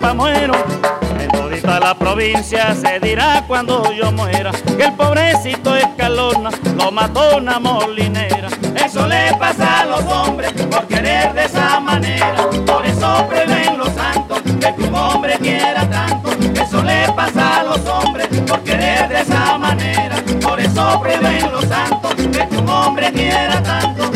culpa 0.07 0.15
muero, 0.15 0.55
en 1.19 1.29
todita 1.31 1.81
la 1.81 1.95
provincia 1.95 2.75
se 2.75 3.01
dirá 3.01 3.45
cuando 3.47 3.93
yo 3.93 4.13
muera 4.13 4.53
que 4.77 4.85
el 4.85 4.93
pobrecito 4.93 5.75
escalona 5.75 6.51
lo 6.77 6.93
mató 6.93 7.37
una 7.37 7.59
molinera. 7.59 8.49
Eso 8.85 9.07
le 9.07 9.35
pasa 9.39 9.81
a 9.81 9.87
los 9.87 10.05
hombres 10.05 10.53
por 10.53 10.87
querer 10.87 11.33
de 11.35 11.45
esa 11.45 11.81
manera. 11.81 12.37
Por 12.67 12.87
eso 12.87 13.27
prevén 13.29 13.79
los 13.79 13.89
santos 13.89 14.43
que 14.43 14.73
tu 14.73 14.97
hombre 14.97 15.39
quiera 15.39 15.89
tanto. 15.89 16.31
Eso 16.55 16.83
le 16.83 17.11
pasa 17.13 17.61
a 17.61 17.65
los 17.65 17.81
hombres 17.87 18.29
por 18.47 18.61
querer 18.61 19.09
de 19.09 19.21
esa 19.23 19.59
manera. 19.59 20.17
Por 20.41 20.61
eso 20.61 21.01
prevén 21.01 21.51
los 21.51 21.65
santos 21.65 22.15
que 22.15 22.47
tu 22.47 22.71
hombre 22.71 23.11
quiera 23.13 23.63
tanto. 23.63 24.11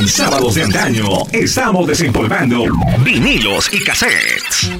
En 0.00 0.08
sábados 0.08 0.54
de 0.54 0.62
antaño 0.62 1.04
estamos 1.30 1.86
desempolvando 1.86 2.64
vinilos 3.04 3.68
y 3.70 3.84
cassettes. 3.84 4.70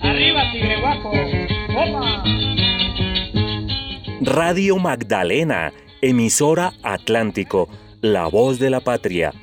Arriba, 0.00 0.50
tigre 0.50 0.80
guapo. 0.80 1.12
Opa. 1.76 2.24
Radio 4.22 4.78
Magdalena, 4.78 5.74
emisora 6.00 6.72
Atlántico, 6.82 7.68
la 8.00 8.28
voz 8.28 8.58
de 8.58 8.70
la 8.70 8.80
patria. 8.80 9.34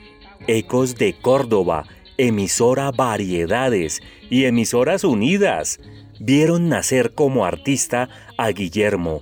Ecos 0.48 0.96
de 0.96 1.14
Córdoba, 1.14 1.86
emisora 2.18 2.90
Variedades 2.90 4.02
y 4.32 4.46
emisoras 4.46 5.04
unidas. 5.04 5.80
Vieron 6.20 6.70
nacer 6.70 7.14
como 7.14 7.46
artista 7.46 8.10
a 8.36 8.50
Guillermo 8.50 9.22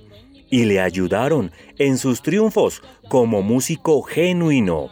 y 0.50 0.66
le 0.66 0.80
ayudaron 0.80 1.52
en 1.78 1.98
sus 1.98 2.22
triunfos 2.22 2.82
como 3.10 3.41
músico 3.41 4.02
genuino. 4.04 4.89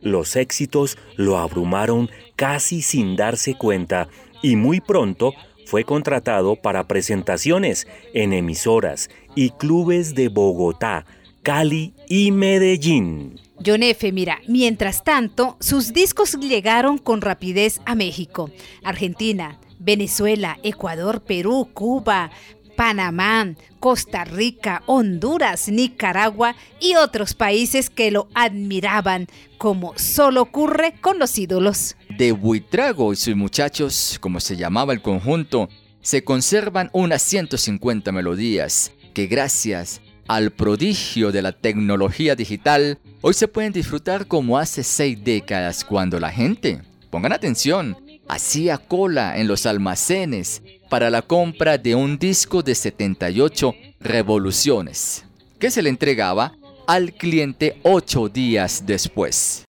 Los 0.00 0.36
éxitos 0.36 0.96
lo 1.16 1.38
abrumaron 1.38 2.08
casi 2.36 2.82
sin 2.82 3.16
darse 3.16 3.54
cuenta 3.54 4.08
y 4.42 4.56
muy 4.56 4.80
pronto 4.80 5.34
fue 5.66 5.84
contratado 5.84 6.56
para 6.56 6.88
presentaciones 6.88 7.86
en 8.14 8.32
emisoras 8.32 9.10
y 9.34 9.50
clubes 9.50 10.14
de 10.14 10.28
Bogotá, 10.28 11.04
Cali 11.42 11.92
y 12.08 12.30
Medellín. 12.30 13.38
John 13.64 13.82
F., 13.82 14.12
mira, 14.12 14.38
mientras 14.46 15.04
tanto, 15.04 15.56
sus 15.60 15.92
discos 15.92 16.38
llegaron 16.40 16.96
con 16.96 17.20
rapidez 17.20 17.80
a 17.84 17.94
México, 17.96 18.50
Argentina, 18.84 19.58
Venezuela, 19.78 20.58
Ecuador, 20.62 21.22
Perú, 21.22 21.68
Cuba, 21.74 22.30
Panamá, 22.78 23.56
Costa 23.80 24.24
Rica, 24.24 24.84
Honduras, 24.86 25.68
Nicaragua 25.68 26.54
y 26.78 26.94
otros 26.94 27.34
países 27.34 27.90
que 27.90 28.12
lo 28.12 28.28
admiraban, 28.34 29.26
como 29.58 29.94
solo 29.98 30.42
ocurre 30.42 30.94
con 31.00 31.18
los 31.18 31.36
ídolos. 31.38 31.96
De 32.16 32.30
Buitrago 32.30 33.12
y 33.12 33.16
sus 33.16 33.34
muchachos, 33.34 34.18
como 34.20 34.38
se 34.38 34.56
llamaba 34.56 34.92
el 34.92 35.02
conjunto, 35.02 35.68
se 36.02 36.22
conservan 36.22 36.88
unas 36.92 37.20
150 37.22 38.12
melodías 38.12 38.92
que 39.12 39.26
gracias 39.26 40.00
al 40.28 40.52
prodigio 40.52 41.32
de 41.32 41.42
la 41.42 41.50
tecnología 41.50 42.36
digital, 42.36 43.00
hoy 43.22 43.34
se 43.34 43.48
pueden 43.48 43.72
disfrutar 43.72 44.28
como 44.28 44.56
hace 44.56 44.84
seis 44.84 45.18
décadas 45.24 45.84
cuando 45.84 46.20
la 46.20 46.30
gente, 46.30 46.82
pongan 47.10 47.32
atención, 47.32 47.96
hacía 48.28 48.78
cola 48.78 49.38
en 49.38 49.48
los 49.48 49.66
almacenes 49.66 50.62
para 50.88 51.10
la 51.10 51.22
compra 51.22 51.78
de 51.78 51.94
un 51.94 52.18
disco 52.18 52.62
de 52.62 52.74
78 52.74 53.74
revoluciones, 54.00 55.24
que 55.58 55.70
se 55.70 55.82
le 55.82 55.90
entregaba 55.90 56.52
al 56.86 57.12
cliente 57.12 57.78
ocho 57.82 58.28
días 58.28 58.84
después. 58.86 59.64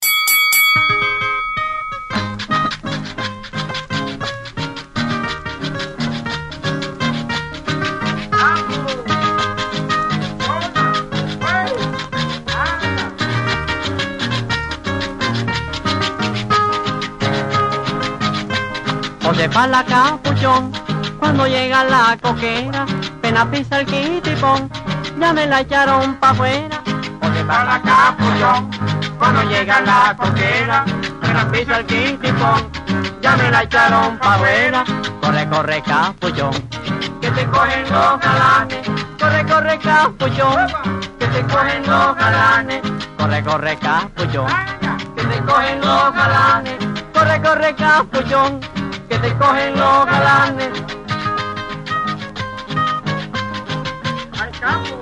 José 19.40 19.52
pa' 19.52 19.68
la 19.68 19.86
capuchón, 19.86 20.70
cuando 21.18 21.48
llega 21.48 21.86
la 21.86 22.18
coquera, 22.22 22.86
pena 23.22 23.50
pisa 23.50 23.80
el 23.80 23.86
quitipón, 23.86 24.70
ya 25.18 25.32
me 25.32 25.48
la 25.48 25.62
echaron 25.62 26.16
pa' 26.16 26.32
afuera. 26.32 26.84
José 27.22 27.46
pa' 27.46 27.64
la 27.64 27.82
capuchón, 27.82 28.70
cuando 29.18 29.44
llega 29.44 29.80
la 29.80 30.14
coquera, 30.18 30.84
pena 31.22 31.50
pisa 31.50 31.78
el 31.78 31.86
quitipón, 31.86 32.70
ya 33.22 33.38
me 33.38 33.50
la 33.50 33.64
echaron 33.64 34.18
pa' 34.18 34.34
afuera. 34.36 34.84
Corre, 35.22 35.48
corre, 35.48 35.82
capuchón, 35.84 36.52
que 37.22 37.32
te 37.32 37.46
cogen 37.46 37.84
los 37.84 38.20
galanes, 38.20 38.90
corre, 39.18 39.46
corre, 39.46 39.80
capuchón, 39.80 40.68
que 41.18 41.28
te 41.28 41.42
cogen 41.44 41.88
los 41.88 42.16
galanes, 42.18 42.82
corre, 43.18 43.42
corre, 43.42 43.78
capuchón, 43.78 44.52
que 45.16 45.24
te 45.24 45.42
cogen 45.44 45.80
los 45.80 46.14
galanes, 46.14 46.76
corre, 47.14 47.42
corre, 47.42 47.76
capuchón 47.76 48.79
que 49.10 49.18
te 49.18 49.36
cogen 49.38 49.74
los 49.76 50.06
galanes. 50.06 50.70
Al 54.40 54.52
campo. 54.60 55.02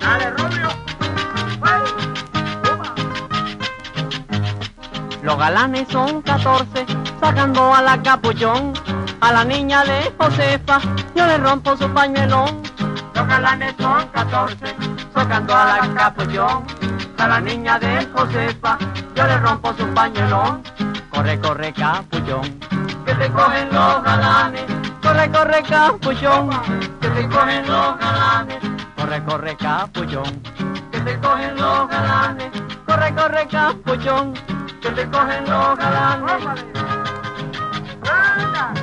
Dale, 0.00 0.30
Rubio. 0.30 0.68
Los 5.22 5.38
galanes 5.38 5.88
son 5.88 6.20
14, 6.22 6.86
sacando 7.18 7.74
a 7.74 7.80
la 7.82 8.02
capuchón. 8.02 8.74
A 9.22 9.32
la 9.32 9.44
niña 9.44 9.84
de 9.84 10.12
Josefa, 10.18 10.80
yo 11.14 11.26
le 11.26 11.38
rompo 11.38 11.76
su 11.76 11.88
pañuelón. 11.90 12.69
Galanes 13.30 13.76
son 13.78 14.08
14, 14.08 14.56
sacando 15.14 15.54
a 15.54 15.64
la 15.64 15.94
capuchón. 15.94 16.64
A 17.16 17.28
la 17.28 17.40
niña 17.40 17.78
de 17.78 18.04
Josefa, 18.12 18.76
yo 19.14 19.24
le 19.24 19.38
rompo 19.38 19.72
su 19.74 19.86
pañuelón. 19.94 20.64
Corre, 21.10 21.38
corre, 21.38 21.72
capuchón, 21.72 22.58
que 23.06 23.14
te 23.14 23.30
cogen 23.30 23.68
los 23.70 24.02
galanes. 24.02 24.64
Corre, 25.00 25.30
corre, 25.30 25.62
capuchón, 25.62 26.50
que 27.00 27.08
te 27.08 27.28
cogen 27.28 27.68
los 27.68 27.98
galanes. 28.00 28.58
Corre, 28.96 29.24
corre, 29.24 29.56
capuchón, 29.56 30.42
que 30.90 30.98
te 30.98 31.20
cogen 31.20 31.56
los 31.56 31.88
galanes. 31.88 32.50
Corre, 32.84 33.14
corre, 33.14 33.46
capuchón, 33.46 34.34
que 34.82 34.90
te 34.90 35.08
cogen 35.08 35.44
los 35.48 35.78
galanes. 35.78 36.64
La 38.02 38.74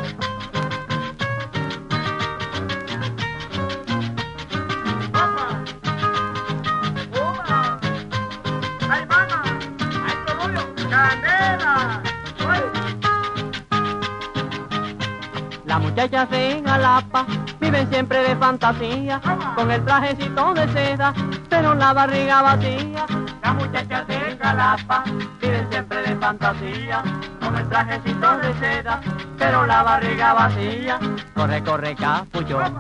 muchachas 16.08 16.30
de 16.30 16.64
Jalapa 16.66 17.26
viven 17.60 17.90
siempre 17.92 18.20
de 18.20 18.36
fantasía, 18.38 19.20
con 19.56 19.70
el 19.70 19.84
trajecito 19.84 20.54
de 20.54 20.68
seda, 20.70 21.14
pero 21.50 21.76
la 21.76 21.92
barriga 21.92 22.42
vacía. 22.42 23.06
Las 23.44 23.56
muchachas 23.56 24.08
de 24.08 24.38
Jalapa 24.42 25.04
viven 25.42 25.68
siempre 25.70 26.02
de 26.04 26.16
fantasía, 26.16 27.04
con 27.42 27.58
el 27.58 27.68
trajecito 27.68 28.38
de 28.38 28.54
seda, 28.54 29.02
pero 29.38 29.66
la 29.66 29.84
barriga 29.84 30.34
vacía. 30.34 30.98
Corre, 31.36 31.62
corre, 31.62 31.96
capullón, 31.96 32.80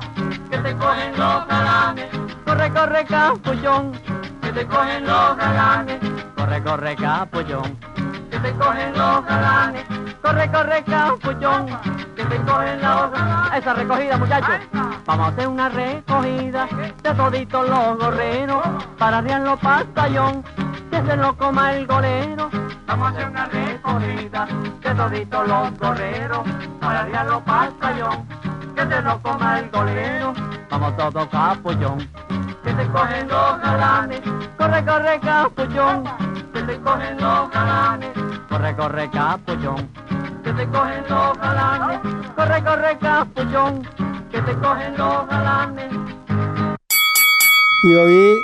que 0.50 0.58
te 0.60 0.76
cogen 0.78 1.18
los 1.18 1.48
galanes. 1.48 2.08
Corre, 2.46 2.72
corre, 2.72 3.06
capullón, 3.06 3.92
que 4.42 4.52
te 4.54 4.66
cogen 4.66 5.06
los 5.06 5.36
galanes. 5.36 6.00
Corre, 6.38 6.64
corre, 6.64 6.96
capullón, 6.96 7.78
que 8.32 8.40
te 8.40 8.54
cogen 8.54 8.98
los 8.98 9.26
galanes. 9.26 9.97
Corre, 10.22 10.52
corre, 10.52 10.84
capullón, 10.84 11.66
que 12.16 12.26
te 12.26 12.38
cogen 12.42 12.82
los 12.82 13.12
galanes. 13.12 13.60
Esa 13.60 13.74
recogida, 13.74 14.18
muchachos. 14.18 14.56
Vamos 15.06 15.28
a 15.28 15.30
hacer 15.30 15.48
una 15.48 15.70
recogida 15.70 16.68
de 17.02 17.14
toditos 17.14 17.70
los 17.70 17.98
gorreros 17.98 18.68
para 18.98 19.20
arriarlo 19.20 19.58
pastallón, 19.58 20.44
que 20.92 21.02
se 21.02 21.16
lo 21.16 21.36
coma 21.38 21.74
el 21.74 21.88
golero. 21.88 22.50
Vamos 22.86 23.08
a 23.08 23.12
hacer 23.12 23.30
una 23.30 23.46
recogida 23.46 24.48
de 24.82 24.96
toditos 24.96 25.48
los 25.48 25.78
gorreros 25.78 26.48
para 26.82 27.00
arriarlo 27.02 27.40
pastallón, 27.46 28.28
que 28.76 28.86
se 28.86 29.02
lo 29.02 29.22
coma 29.22 29.60
el 29.60 29.70
golero. 29.70 30.34
Vamos 30.70 30.98
todos 30.98 31.28
capullón, 31.28 32.00
que 32.64 32.74
te 32.74 32.88
cogen 32.88 33.28
los 33.30 33.62
galanes. 33.62 34.22
Corre, 34.58 34.86
corre, 34.86 35.20
capullón, 35.22 36.04
que 36.54 36.62
te 36.64 36.82
cogen 36.82 37.18
los 37.18 37.50
galanes. 37.52 38.27
Corre, 38.50 38.76
corre, 38.78 39.10
capullón, 39.10 39.90
que 40.42 40.54
te 40.54 40.68
cogen 40.68 41.04
los 41.10 41.38
galanes. 41.38 42.00
Corre, 42.34 42.64
corre, 42.64 42.98
capullón, 42.98 43.82
que 44.32 44.42
te 44.42 44.54
cogen 44.54 44.98
los 44.98 45.28
galanes. 45.28 45.86
y 47.84 47.94
oí 47.94 48.38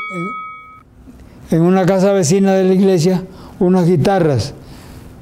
en, 1.52 1.62
una 1.62 1.86
casa 1.86 2.12
vecina 2.12 2.54
de 2.54 2.66
la 2.66 2.74
iglesia 2.74 3.24
unas 3.60 3.88
guitarras. 3.88 4.54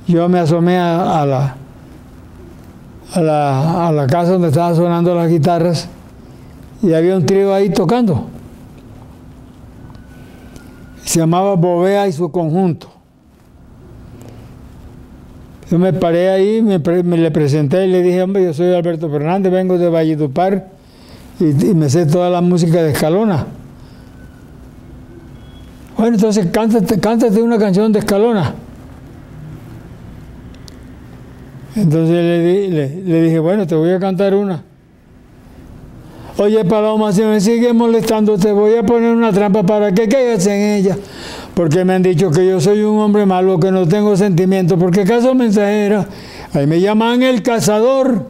Yo 0.08 0.28
me 0.28 0.39
asomé 0.39 0.80
a, 0.80 1.22
a 1.22 1.26
la, 1.26 1.56
a, 3.13 3.22
la, 3.22 3.88
a 3.88 3.91
la 3.91 4.08
casa 4.08 4.32
donde 4.32 4.48
estaban 4.48 4.76
sonando 4.76 5.13
las 5.13 5.30
guitarras 5.30 5.89
y 6.82 6.94
había 6.94 7.15
un 7.15 7.26
trío 7.26 7.54
ahí 7.54 7.70
tocando. 7.70 8.28
Se 11.04 11.20
llamaba 11.20 11.56
Bovea 11.56 12.08
y 12.08 12.13
su 12.13 12.32
conjunto. 12.32 12.90
Yo 15.72 15.80
me 15.80 15.94
paré 15.94 16.30
ahí, 16.30 16.62
me, 16.62 16.80
le 17.18 17.32
presenté 17.32 17.86
y 17.86 17.90
le 17.90 18.02
dije, 18.04 18.22
hombre, 18.22 18.44
yo 18.44 18.54
soy 18.54 18.74
Alberto 18.74 19.10
Fernández, 19.10 19.54
vengo 19.54 19.78
de 19.78 19.88
Valledupar 19.88 20.68
y, 21.40 21.46
me 21.74 21.90
sé 21.90 22.06
toda 22.06 22.30
la 22.30 22.42
música 22.42 22.84
de 22.84 22.92
Escalona. 22.92 23.48
Bueno, 25.98 26.16
entonces 26.16 26.48
cántate, 26.52 27.00
cántate 27.00 27.42
una 27.42 27.58
canción 27.58 27.94
de 27.94 28.00
Escalona. 28.00 28.54
Entonces 31.78 32.16
le, 32.16 32.40
di- 32.44 32.68
le 33.10 33.22
dije, 33.24 33.40
bueno, 33.40 33.66
te 33.66 33.76
voy 33.76 33.92
a 33.92 34.00
cantar 34.00 34.36
una. 34.36 34.64
Oye, 36.38 36.66
Paloma, 36.66 37.14
si 37.14 37.22
me 37.22 37.40
sigues 37.40 37.74
molestando, 37.74 38.38
te 38.38 38.52
voy 38.52 38.76
a 38.76 38.84
poner 38.84 39.16
una 39.16 39.32
trampa 39.32 39.64
para 39.64 39.94
que 39.94 40.10
caigas 40.10 40.46
en 40.48 40.62
ella. 40.80 40.98
Porque 41.54 41.84
me 41.84 41.94
han 41.94 42.04
dicho 42.04 42.32
que 42.32 42.46
yo 42.48 42.62
soy 42.62 42.82
un 42.82 43.00
hombre 43.00 43.26
malo, 43.26 43.60
que 43.60 43.72
no 43.72 43.88
tengo 43.88 44.16
sentimientos, 44.16 44.78
porque 44.80 45.04
caso 45.04 45.36
mensajera. 45.36 46.08
Ahí 46.54 46.66
me 46.66 46.80
llaman 46.80 47.22
el 47.24 47.44
cazador, 47.44 48.26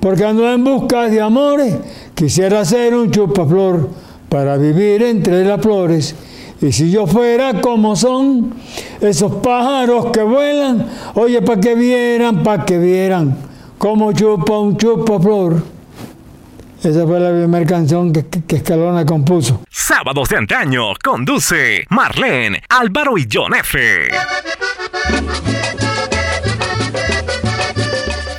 porque 0.00 0.24
ando 0.24 0.50
en 0.50 0.64
busca 0.64 1.08
de 1.08 1.20
amores. 1.20 1.76
Quisiera 2.14 2.64
ser 2.64 2.94
un 2.94 3.10
chupaflor 3.10 3.88
para 4.28 4.56
vivir 4.56 5.02
entre 5.02 5.44
las 5.44 5.60
flores. 5.60 6.14
Y 6.62 6.72
si 6.72 6.90
yo 6.90 7.06
fuera 7.06 7.60
como 7.60 7.96
son 7.96 8.54
esos 9.00 9.32
pájaros 9.36 10.06
que 10.12 10.22
vuelan, 10.22 10.86
oye, 11.14 11.42
para 11.42 11.60
que 11.60 11.74
vieran, 11.74 12.42
para 12.42 12.64
que 12.64 12.78
vieran 12.78 13.36
cómo 13.78 14.12
chupa 14.12 14.58
un 14.58 14.76
chupaflor. 14.76 15.71
Esa 16.84 17.06
fue 17.06 17.20
la 17.20 17.30
primera 17.30 17.64
canción 17.64 18.12
que, 18.12 18.56
Escalona 18.56 19.06
compuso. 19.06 19.62
Sábados 19.70 20.28
de 20.30 20.38
antaño 20.38 20.94
conduce 21.00 21.86
Marlene, 21.90 22.60
Álvaro 22.68 23.16
y 23.16 23.28
John 23.32 23.54
F. 23.54 24.08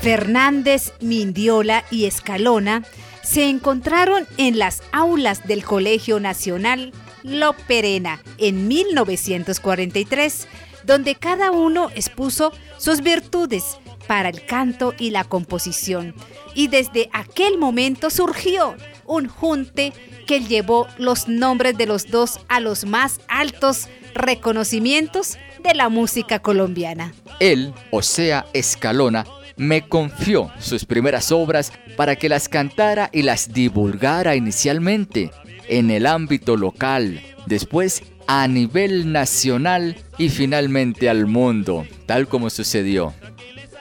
Fernández, 0.01 0.91
Mindiola 0.99 1.85
y 1.89 2.03
Escalona 2.03 2.83
se 3.21 3.47
encontraron 3.47 4.27
en 4.35 4.59
las 4.59 4.83
aulas 4.91 5.47
del 5.47 5.63
Colegio 5.63 6.19
Nacional 6.19 6.91
Lo 7.23 7.53
Perena 7.53 8.19
en 8.39 8.67
1943, 8.67 10.47
donde 10.85 11.15
cada 11.15 11.51
uno 11.51 11.89
expuso 11.95 12.51
sus 12.77 13.01
virtudes 13.01 13.77
para 14.07 14.29
el 14.29 14.45
canto 14.45 14.93
y 14.97 15.11
la 15.11 15.23
composición. 15.23 16.13
Y 16.53 16.67
desde 16.67 17.09
aquel 17.13 17.57
momento 17.57 18.09
surgió 18.09 18.75
un 19.05 19.27
junte 19.27 19.93
que 20.27 20.41
llevó 20.41 20.87
los 20.97 21.27
nombres 21.27 21.77
de 21.77 21.85
los 21.85 22.09
dos 22.09 22.39
a 22.47 22.59
los 22.59 22.85
más 22.85 23.19
altos 23.27 23.87
reconocimientos 24.13 25.37
de 25.63 25.73
la 25.73 25.89
música 25.89 26.39
colombiana. 26.39 27.13
Él, 27.39 27.73
o 27.91 28.01
sea, 28.01 28.45
Escalona, 28.53 29.25
me 29.55 29.87
confió 29.87 30.51
sus 30.59 30.85
primeras 30.85 31.31
obras 31.31 31.71
para 31.95 32.15
que 32.15 32.29
las 32.29 32.49
cantara 32.49 33.09
y 33.13 33.21
las 33.21 33.53
divulgara 33.53 34.35
inicialmente 34.35 35.31
en 35.67 35.91
el 35.91 36.05
ámbito 36.05 36.57
local, 36.57 37.21
después 37.45 38.03
a 38.27 38.47
nivel 38.47 39.11
nacional 39.11 39.97
y 40.17 40.29
finalmente 40.29 41.09
al 41.09 41.27
mundo, 41.27 41.85
tal 42.05 42.27
como 42.27 42.49
sucedió. 42.49 43.13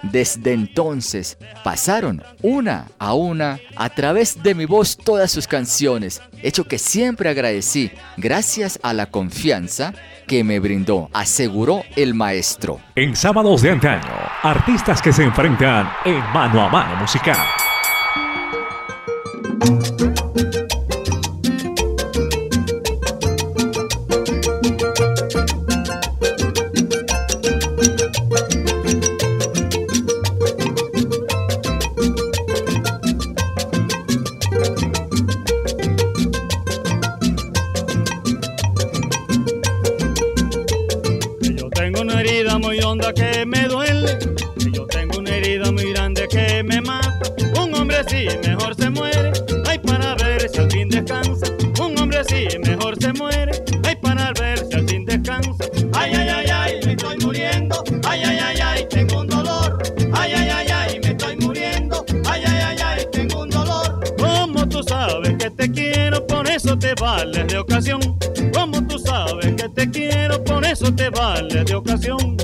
Desde 0.03 0.53
entonces 0.53 1.39
pasaron 1.63 2.23
una 2.43 2.89
a 2.99 3.15
una 3.15 3.61
a 3.77 3.89
través 3.91 4.43
de 4.43 4.55
mi 4.55 4.65
voz 4.65 4.97
todas 4.97 5.31
sus 5.31 5.47
canciones, 5.47 6.21
hecho 6.43 6.65
que 6.65 6.79
siempre 6.79 7.31
agradecí 7.31 7.93
gracias 8.17 8.81
a 8.83 8.95
la 8.95 9.07
confianza 9.07 9.95
que 10.27 10.43
me 10.43 10.59
brindó, 10.59 11.09
aseguró 11.13 11.85
el 11.95 12.15
maestro. 12.15 12.81
En 12.97 13.15
Sábados 13.15 13.63
de 13.63 13.71
antaño, 13.71 14.11
artistas 14.43 15.01
que 15.01 15.13
se 15.13 15.23
enfrentan 15.23 15.89
en 16.05 16.19
mano 16.33 16.63
a 16.63 16.69
mano 16.69 16.97
musical. 16.97 17.39
Sabes 65.13 65.35
que 65.37 65.51
te 65.51 65.71
quiero, 65.71 66.27
por 66.27 66.49
eso 66.49 66.79
te 66.79 66.95
vales 66.95 67.47
de 67.47 67.59
ocasión. 67.59 68.01
Como 68.55 68.87
tú 68.87 68.99
sabes 68.99 69.55
que 69.55 69.69
te 69.69 69.91
quiero, 69.91 70.43
por 70.45 70.65
eso 70.65 70.95
te 70.95 71.11
vales 71.11 71.65
de 71.67 71.75
ocasión. 71.75 72.37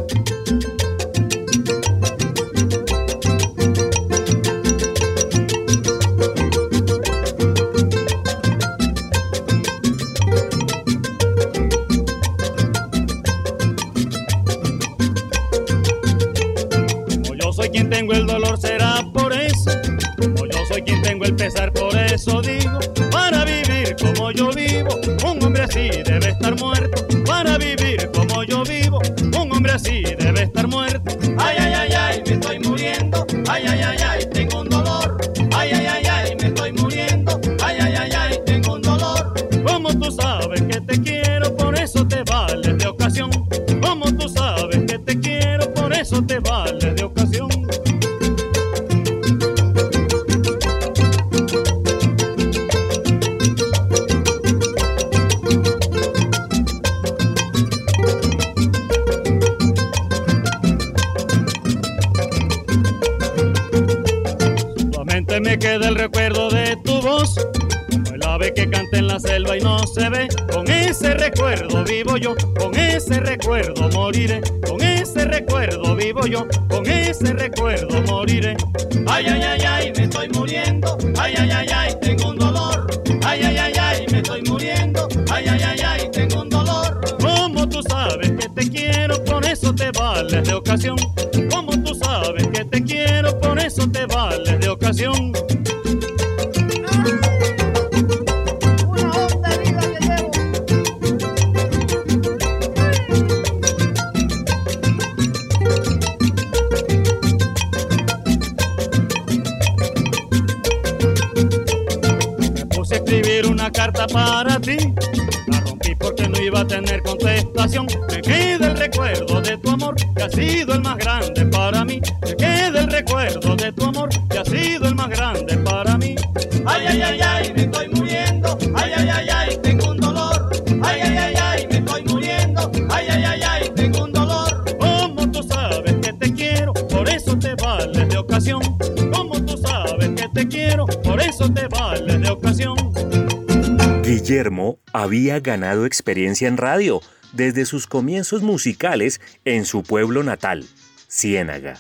Ganado 145.36 145.84
experiencia 145.84 146.48
en 146.48 146.56
radio 146.56 147.02
desde 147.32 147.66
sus 147.66 147.86
comienzos 147.86 148.42
musicales 148.42 149.20
en 149.44 149.64
su 149.64 149.82
pueblo 149.82 150.22
natal, 150.22 150.66
Ciénaga. 151.10 151.76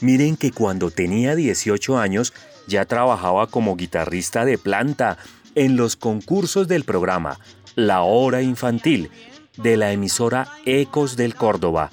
Miren 0.00 0.36
que 0.36 0.52
cuando 0.52 0.90
tenía 0.90 1.34
18 1.34 1.98
años 1.98 2.32
ya 2.66 2.84
trabajaba 2.84 3.46
como 3.46 3.76
guitarrista 3.76 4.44
de 4.44 4.58
planta 4.58 5.18
en 5.54 5.76
los 5.76 5.96
concursos 5.96 6.68
del 6.68 6.84
programa 6.84 7.38
La 7.74 8.02
Hora 8.02 8.42
Infantil 8.42 9.10
de 9.56 9.76
la 9.76 9.92
emisora 9.92 10.48
Ecos 10.64 11.16
del 11.16 11.34
Córdoba, 11.34 11.90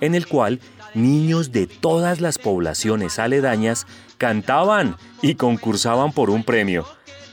en 0.00 0.14
el 0.14 0.26
cual 0.26 0.60
niños 0.94 1.52
de 1.52 1.66
todas 1.66 2.20
las 2.20 2.38
poblaciones 2.38 3.18
aledañas 3.18 3.86
cantaban 4.18 4.96
y 5.22 5.34
concursaban 5.34 6.12
por 6.12 6.30
un 6.30 6.44
premio. 6.44 6.86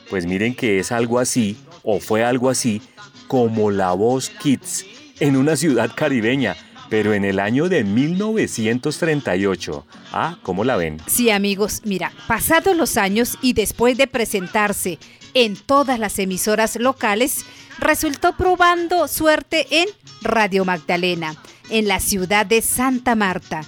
Pues 0.10 0.26
miren 0.26 0.56
que 0.56 0.80
es 0.80 0.92
algo 0.92 1.20
así, 1.20 1.58
o 1.90 2.02
fue 2.02 2.26
algo 2.26 2.50
así, 2.50 2.82
como 3.28 3.72
La 3.72 3.94
Voz 3.94 4.30
Kids 4.30 4.86
en 5.22 5.38
una 5.38 5.56
ciudad 5.56 5.90
caribeña, 5.96 6.58
pero 6.90 7.14
en 7.14 7.24
el 7.24 7.40
año 7.40 7.70
de 7.70 7.86
1938. 7.86 9.86
Ah, 10.12 10.38
¿cómo 10.44 10.66
la 10.66 10.76
ven? 10.76 10.98
Sí, 11.08 11.30
amigos, 11.30 11.84
mira, 11.86 12.12
pasados 12.28 12.76
los 12.76 12.98
años 12.98 13.38
y 13.42 13.54
después 13.54 13.98
de 13.98 14.08
presentarse 14.08 15.00
en 15.34 15.56
todas 15.56 15.98
las 15.98 16.20
emisoras 16.20 16.76
locales, 16.76 17.46
resultó 17.80 18.36
probando 18.36 19.08
suerte 19.08 19.66
en 19.72 19.88
Radio 20.22 20.66
Magdalena, 20.66 21.38
en 21.70 21.88
la 21.88 22.02
ciudad 22.02 22.46
de 22.46 22.62
Santa 22.62 23.16
Marta. 23.16 23.62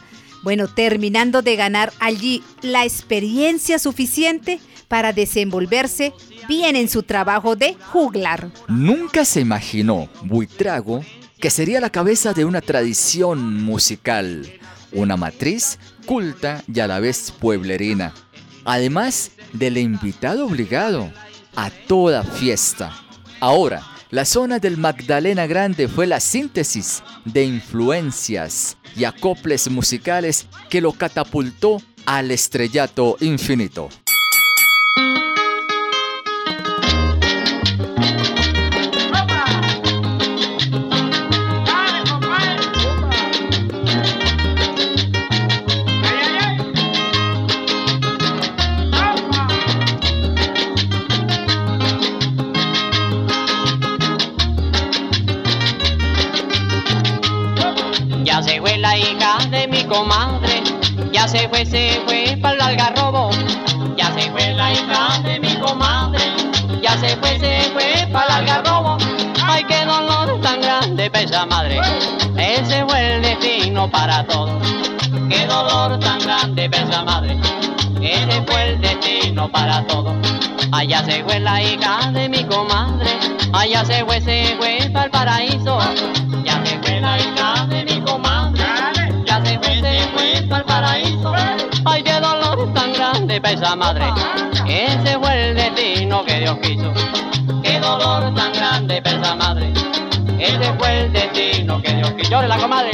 Bueno, 0.43 0.67
terminando 0.67 1.41
de 1.41 1.55
ganar 1.55 1.93
allí 1.99 2.43
la 2.61 2.83
experiencia 2.83 3.79
suficiente 3.79 4.59
para 4.89 5.13
desenvolverse 5.13 6.13
bien 6.49 6.75
en 6.75 6.89
su 6.89 7.03
trabajo 7.03 7.55
de 7.55 7.75
juglar. 7.91 8.51
Nunca 8.67 9.23
se 9.23 9.39
imaginó 9.39 10.09
Buitrago 10.23 11.01
que 11.39 11.49
sería 11.49 11.79
la 11.79 11.89
cabeza 11.89 12.33
de 12.33 12.43
una 12.43 12.59
tradición 12.59 13.63
musical, 13.63 14.51
una 14.91 15.15
matriz 15.15 15.79
culta 16.05 16.63
y 16.67 16.81
a 16.81 16.87
la 16.87 16.99
vez 16.99 17.31
pueblerina, 17.39 18.13
además 18.65 19.31
del 19.53 19.77
invitado 19.77 20.45
obligado 20.45 21.09
a 21.55 21.69
toda 21.69 22.23
fiesta. 22.23 22.93
Ahora, 23.39 23.83
la 24.11 24.25
zona 24.25 24.59
del 24.59 24.77
Magdalena 24.77 25.47
Grande 25.47 25.87
fue 25.87 26.07
la 26.07 26.19
síntesis 26.19 27.03
de 27.25 27.45
influencias 27.45 28.77
y 28.95 29.05
acoples 29.05 29.69
musicales 29.69 30.47
que 30.69 30.81
lo 30.81 30.91
catapultó 30.91 31.81
al 32.05 32.31
estrellato 32.31 33.17
infinito. 33.21 33.89
Se 61.29 61.47
fue, 61.47 61.63
se 61.63 62.01
fue 62.05 62.37
para 62.41 62.55
el 62.55 62.61
algarrobo. 62.61 63.29
Ya 63.95 64.11
se 64.13 64.31
fue 64.31 64.51
la 64.53 64.73
hija 64.73 65.19
de 65.23 65.39
mi 65.39 65.55
comadre, 65.57 66.23
ya 66.81 66.97
se 66.97 67.15
fue, 67.17 67.39
se 67.39 67.69
fue 67.71 68.07
para 68.11 68.25
el 68.25 68.31
algarrobo. 68.49 68.97
Ay, 69.45 69.63
qué 69.65 69.85
dolor 69.85 70.41
tan 70.41 70.59
grande 70.59 71.09
pesa 71.11 71.45
madre, 71.45 71.79
ese 72.35 72.83
fue 72.85 73.15
el 73.15 73.21
destino 73.21 73.89
para 73.91 74.25
todos. 74.25 74.49
Qué 75.29 75.45
dolor 75.45 75.99
tan 75.99 76.19
grande 76.19 76.67
pesa 76.67 77.03
madre, 77.03 77.37
ese 78.01 78.41
fue 78.47 78.69
el 78.69 78.81
destino 78.81 79.51
para 79.51 79.85
todos. 79.85 80.15
Allá 80.71 81.03
se 81.03 81.23
fue 81.23 81.39
la 81.39 81.61
hija 81.61 82.11
de 82.11 82.27
mi 82.27 82.43
comadre, 82.43 83.19
allá 83.53 83.85
se 83.85 84.03
fue, 84.03 84.19
se 84.21 84.55
fue 84.57 84.89
para 84.91 85.05
el 85.05 85.11
paraíso. 85.11 85.79
Ya 86.43 86.63
se 86.65 86.79
fue 86.79 86.98
tan 92.73 92.93
grande 92.93 93.41
pesa 93.41 93.75
madre, 93.75 94.05
ese 94.67 95.17
fue 95.19 95.49
el 95.49 95.55
destino 95.55 96.23
que 96.23 96.39
Dios 96.39 96.57
quiso. 96.61 96.91
Qué 97.63 97.79
dolor 97.79 98.33
tan 98.33 98.53
grande 98.53 99.01
pesa 99.01 99.35
madre, 99.35 99.71
ese 100.39 100.73
fue 100.77 101.01
el 101.01 101.13
destino 101.13 101.81
que 101.81 101.93
Dios 101.93 102.11
quiso. 102.13 102.31
Llore 102.31 102.47
la 102.47 102.57
comadre. 102.57 102.91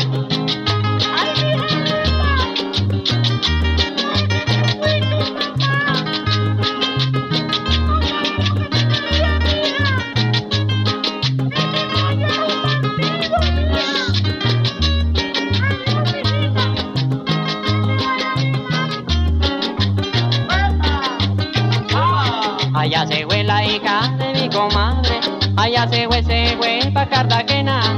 Pa' 27.05 27.09
Cartagena. 27.09 27.97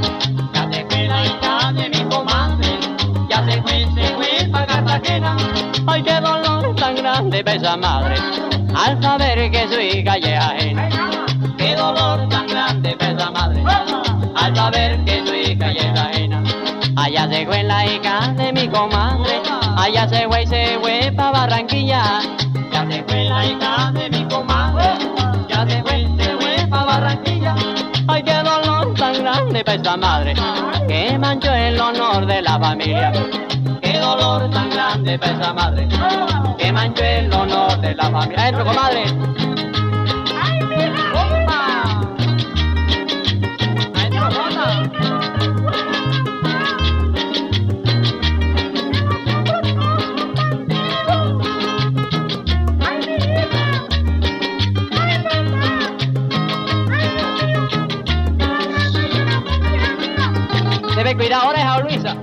Ya 0.54 0.68
se 0.70 0.84
fue 0.88 1.08
la 1.08 1.24
hija 1.24 1.72
de 1.72 1.88
mi 1.88 2.04
comadre, 2.08 2.78
ya 3.28 3.44
se 3.44 3.62
fue, 3.62 3.86
se 3.94 4.14
fue 4.14 4.48
pa' 4.50 4.66
Cartagena. 4.66 5.36
Ay, 5.86 6.02
qué 6.02 6.20
dolor 6.20 6.74
tan 6.76 6.94
grande 6.96 7.44
pesa 7.44 7.76
madre, 7.76 8.16
al 8.74 9.02
saber 9.02 9.50
que 9.50 9.68
su 9.68 9.80
hija 9.80 10.12
ajena. 10.12 10.88
Qué 11.56 11.74
dolor 11.74 12.28
tan 12.28 12.46
grande 12.46 12.96
pesa 12.96 13.30
madre, 13.30 13.62
al 14.36 14.54
saber 14.54 15.04
que 15.04 15.26
su 15.26 15.34
hija 15.34 15.66
ajena. 15.66 16.42
Allá 16.96 17.28
se 17.28 17.46
fue 17.46 17.62
la 17.62 17.86
hija 17.86 18.32
de 18.36 18.52
mi 18.52 18.68
comadre. 18.68 19.40
Allá 19.76 20.08
se 20.08 20.28
fue 20.28 20.42
y 20.42 20.46
se 20.46 20.78
fue 20.80 21.12
pa' 21.16 21.30
Barranquilla. 21.30 22.20
Ya 22.72 22.86
se 22.90 23.02
fue 23.04 23.24
la 23.24 23.44
hija 23.46 23.92
de 23.92 24.10
mi 24.10 24.17
tan 29.68 29.68
grande 29.68 29.68
pa' 29.68 29.74
esa 29.74 29.96
madre. 29.96 30.34
Que 30.88 31.18
manchó 31.18 31.52
el 31.52 31.80
honor 31.80 32.26
de 32.26 32.42
la 32.42 32.58
familia. 32.58 33.12
Qué 33.82 33.98
dolor 33.98 34.50
tan 34.50 34.70
grande 34.70 35.18
pa' 35.18 35.26
esa 35.26 35.52
madre. 35.52 35.88
Que 36.58 36.72
manchó 36.72 37.04
el 37.04 37.32
honor 37.32 37.80
de 37.80 37.94
la 37.94 38.10
familia. 38.10 38.48
¡Entro, 38.48 38.64
comadre! 38.64 39.04
Debe 60.98 61.16
cuidar 61.16 61.46
oreja, 61.46 61.78
Luisa. 61.78 62.16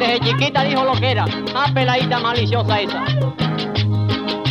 Desde 0.00 0.18
chiquita 0.18 0.64
dijo 0.64 0.82
lo 0.82 0.94
que 0.94 1.12
era. 1.12 1.26
Ah, 1.54 1.70
peladita 1.72 2.18
maliciosa 2.18 2.80
esa. 2.80 3.04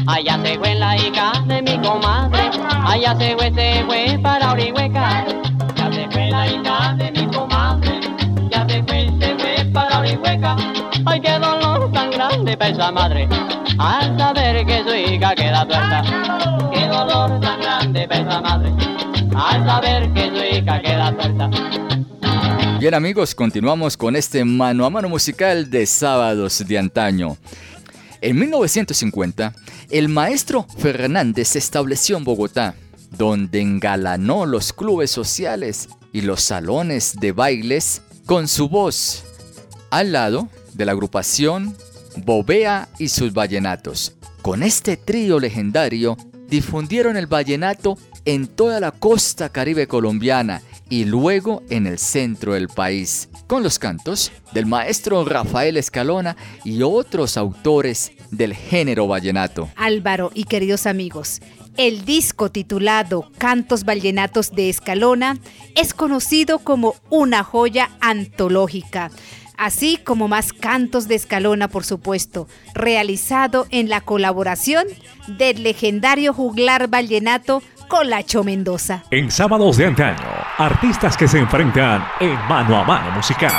Allá 0.07 0.39
se 0.41 0.57
fue 0.57 0.75
la 0.75 0.95
hija 0.95 1.33
de 1.45 1.61
mi 1.61 1.77
comadre. 1.79 2.51
Allá 2.85 3.13
se 3.17 3.35
fue, 3.35 3.51
se 3.53 3.83
fue 3.83 4.17
para 4.23 4.53
Orihueca. 4.53 5.25
Ya 5.75 5.91
se 5.91 6.09
fue 6.09 6.29
la 6.29 6.47
hija 6.47 6.95
de 6.95 7.11
mi 7.11 7.27
comadre. 7.27 7.99
Ya 8.49 8.65
se 8.65 8.81
fue, 8.83 9.09
se 9.19 9.35
fue 9.39 9.65
para 9.73 9.99
Orihueca. 9.99 10.55
Ay, 11.05 11.19
qué 11.19 11.37
dolor 11.37 11.91
tan 11.91 12.11
grande 12.11 12.55
para 12.55 12.71
esa 12.71 12.91
madre. 12.93 13.27
Al 13.77 14.17
saber 14.17 14.65
que 14.65 14.83
su 14.83 14.95
hija 14.95 15.35
queda 15.35 15.65
tuerta. 15.65 16.01
Qué 16.71 16.87
dolor 16.87 17.41
tan 17.41 17.59
grande 17.59 18.07
para 18.07 18.21
esa 18.21 18.39
madre. 18.39 18.71
Al 19.35 19.65
saber 19.65 20.13
que 20.13 20.29
su 20.29 20.55
hija 20.55 20.79
queda 20.79 21.11
tuerta. 21.11 21.49
Bien 22.85 22.93
amigos, 22.93 23.33
continuamos 23.33 23.97
con 23.97 24.15
este 24.15 24.45
mano 24.45 24.85
a 24.85 24.91
mano 24.91 25.09
musical 25.09 25.71
de 25.71 25.87
sábados 25.87 26.63
de 26.67 26.77
antaño. 26.77 27.35
En 28.21 28.37
1950, 28.37 29.55
el 29.89 30.07
maestro 30.07 30.67
Fernández 30.77 31.47
se 31.47 31.57
estableció 31.57 32.15
en 32.15 32.23
Bogotá, 32.23 32.75
donde 33.09 33.59
engalanó 33.59 34.45
los 34.45 34.71
clubes 34.71 35.09
sociales 35.09 35.89
y 36.13 36.21
los 36.21 36.43
salones 36.43 37.15
de 37.19 37.31
bailes 37.31 38.03
con 38.27 38.47
su 38.47 38.69
voz, 38.69 39.23
al 39.89 40.11
lado 40.11 40.47
de 40.75 40.85
la 40.85 40.91
agrupación 40.91 41.75
Bobea 42.17 42.87
y 42.99 43.07
sus 43.07 43.33
vallenatos. 43.33 44.13
Con 44.43 44.61
este 44.61 44.95
trío 44.95 45.39
legendario 45.39 46.17
difundieron 46.47 47.17
el 47.17 47.27
vallenato 47.27 47.97
en 48.25 48.47
toda 48.47 48.79
la 48.79 48.91
costa 48.91 49.49
caribe 49.49 49.87
colombiana 49.87 50.61
y 50.89 51.05
luego 51.05 51.63
en 51.69 51.87
el 51.87 51.97
centro 51.97 52.53
del 52.53 52.67
país, 52.67 53.29
con 53.47 53.63
los 53.63 53.79
cantos 53.79 54.31
del 54.53 54.65
maestro 54.65 55.25
Rafael 55.25 55.77
Escalona 55.77 56.35
y 56.63 56.81
otros 56.83 57.37
autores 57.37 58.11
del 58.31 58.53
género 58.53 59.07
vallenato. 59.07 59.69
Álvaro 59.75 60.31
y 60.33 60.43
queridos 60.43 60.85
amigos, 60.85 61.41
el 61.77 62.05
disco 62.05 62.51
titulado 62.51 63.29
Cantos 63.37 63.83
Vallenatos 63.83 64.51
de 64.51 64.69
Escalona 64.69 65.37
es 65.75 65.93
conocido 65.93 66.59
como 66.59 66.95
una 67.09 67.43
joya 67.43 67.91
antológica 67.99 69.11
así 69.57 69.97
como 69.97 70.27
más 70.27 70.53
cantos 70.53 71.07
de 71.07 71.15
Escalona, 71.15 71.67
por 71.67 71.83
supuesto, 71.83 72.47
realizado 72.73 73.67
en 73.69 73.89
la 73.89 74.01
colaboración 74.01 74.85
del 75.27 75.63
legendario 75.63 76.33
juglar 76.33 76.87
vallenato 76.87 77.61
Colacho 77.87 78.43
Mendoza. 78.43 79.03
En 79.11 79.31
sábados 79.31 79.77
de 79.77 79.85
antaño, 79.85 80.27
artistas 80.57 81.15
que 81.15 81.27
se 81.27 81.39
enfrentan 81.39 82.05
en 82.19 82.35
mano 82.47 82.77
a 82.77 82.83
mano 82.83 83.11
musical. 83.11 83.53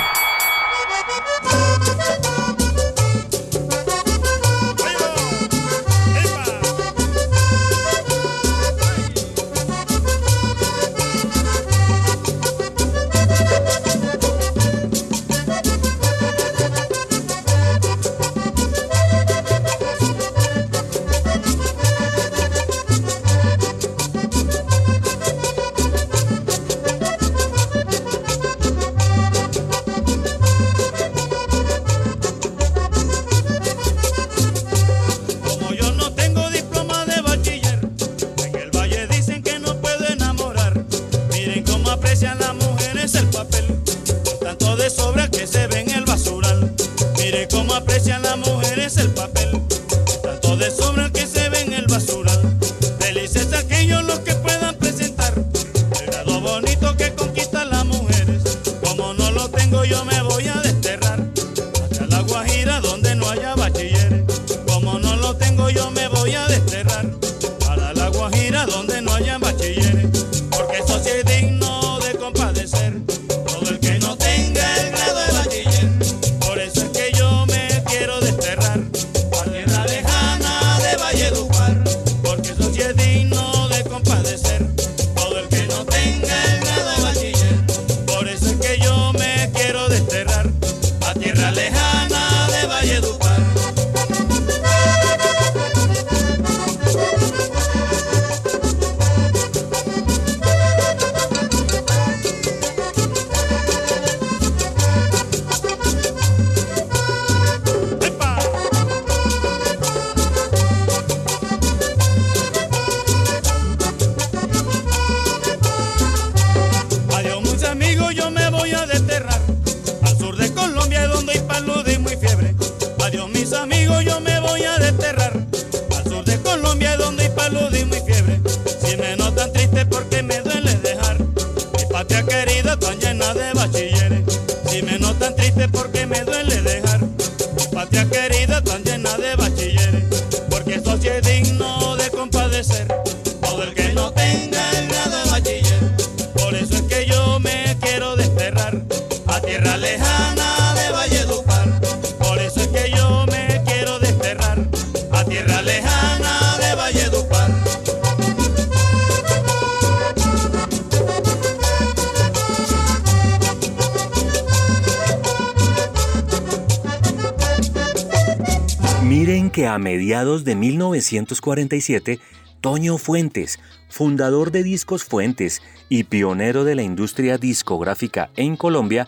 A 169.76 169.78
mediados 169.78 170.44
de 170.44 170.54
1947, 170.54 172.18
Toño 172.62 172.96
Fuentes, 172.96 173.60
fundador 173.90 174.50
de 174.50 174.62
Discos 174.62 175.04
Fuentes 175.04 175.60
y 175.90 176.04
pionero 176.04 176.64
de 176.64 176.74
la 176.74 176.82
industria 176.82 177.36
discográfica 177.36 178.30
en 178.36 178.56
Colombia, 178.56 179.06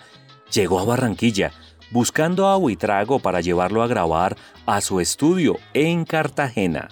llegó 0.52 0.78
a 0.78 0.84
Barranquilla 0.84 1.52
buscando 1.90 2.48
a 2.48 2.58
Huitrago 2.58 3.18
para 3.18 3.40
llevarlo 3.40 3.82
a 3.82 3.86
grabar 3.86 4.36
a 4.66 4.82
su 4.82 5.00
estudio 5.00 5.58
en 5.72 6.04
Cartagena. 6.04 6.88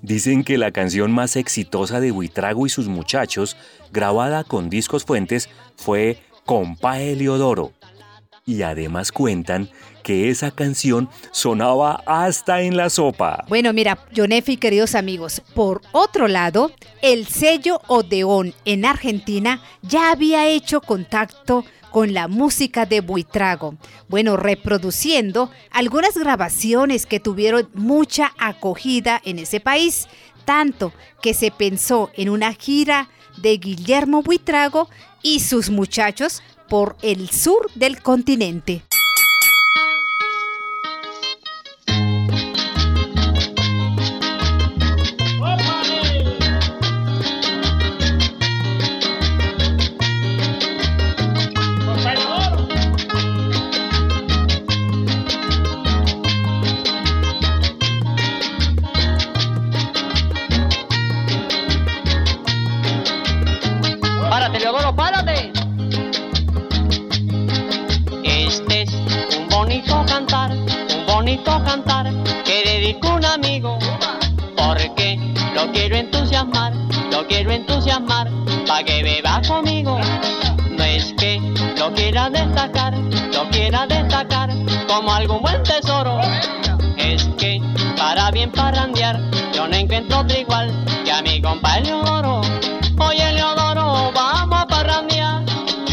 Dicen 0.00 0.44
que 0.44 0.56
la 0.56 0.70
canción 0.70 1.10
más 1.10 1.34
exitosa 1.34 1.98
de 1.98 2.12
Huitrago 2.12 2.66
y 2.66 2.68
sus 2.68 2.86
muchachos, 2.86 3.56
grabada 3.92 4.44
con 4.44 4.70
Discos 4.70 5.04
Fuentes, 5.04 5.48
fue 5.74 6.22
Compa 6.44 7.00
Heliodoro. 7.00 7.72
Y 8.48 8.62
además 8.62 9.10
cuentan 9.10 9.68
que 10.04 10.30
esa 10.30 10.52
canción 10.52 11.10
sonaba 11.32 12.04
hasta 12.06 12.62
en 12.62 12.76
la 12.76 12.90
sopa. 12.90 13.44
Bueno, 13.48 13.72
mira, 13.72 13.98
Jonefi, 14.16 14.56
queridos 14.56 14.94
amigos, 14.94 15.42
por 15.52 15.82
otro 15.90 16.28
lado, 16.28 16.70
el 17.02 17.26
sello 17.26 17.80
Odeón 17.88 18.54
en 18.64 18.84
Argentina 18.84 19.60
ya 19.82 20.12
había 20.12 20.46
hecho 20.46 20.80
contacto 20.80 21.64
con 21.90 22.14
la 22.14 22.28
música 22.28 22.86
de 22.86 23.00
Buitrago. 23.00 23.74
Bueno, 24.06 24.36
reproduciendo 24.36 25.50
algunas 25.72 26.16
grabaciones 26.16 27.04
que 27.04 27.18
tuvieron 27.18 27.68
mucha 27.74 28.32
acogida 28.38 29.20
en 29.24 29.40
ese 29.40 29.58
país, 29.58 30.06
tanto 30.44 30.92
que 31.20 31.34
se 31.34 31.50
pensó 31.50 32.12
en 32.14 32.28
una 32.28 32.52
gira 32.52 33.08
de 33.38 33.56
Guillermo 33.56 34.22
Buitrago 34.22 34.88
y 35.20 35.40
sus 35.40 35.68
muchachos 35.68 36.44
por 36.68 36.96
el 37.02 37.30
sur 37.30 37.70
del 37.74 38.02
continente. 38.02 38.82
Como 84.86 85.12
algún 85.12 85.40
buen 85.42 85.62
tesoro. 85.62 86.20
Es 86.96 87.24
que 87.38 87.60
para 87.96 88.30
bien 88.30 88.50
parrandear 88.50 89.20
yo 89.52 89.66
no 89.66 89.76
encuentro 89.76 90.20
otro 90.20 90.38
igual 90.38 90.72
que 91.04 91.12
a 91.12 91.22
mi 91.22 91.40
compa 91.40 91.78
Eleodoro. 91.78 92.40
Oye 92.98 93.32
Leodoro, 93.32 94.12
vamos 94.12 94.58
a 94.62 94.66
parrandear. 94.66 95.44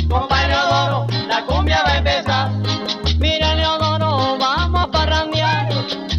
Compa 0.09 0.47
Leodoro, 0.47 1.07
la 1.27 1.45
cumbia 1.45 1.83
va 1.83 1.91
a 1.91 1.97
empezar. 1.97 2.51
Mira 3.19 3.55
Leodoro, 3.55 4.37
vamos 4.37 4.81
a 4.81 4.87
parrandear. 4.87 5.69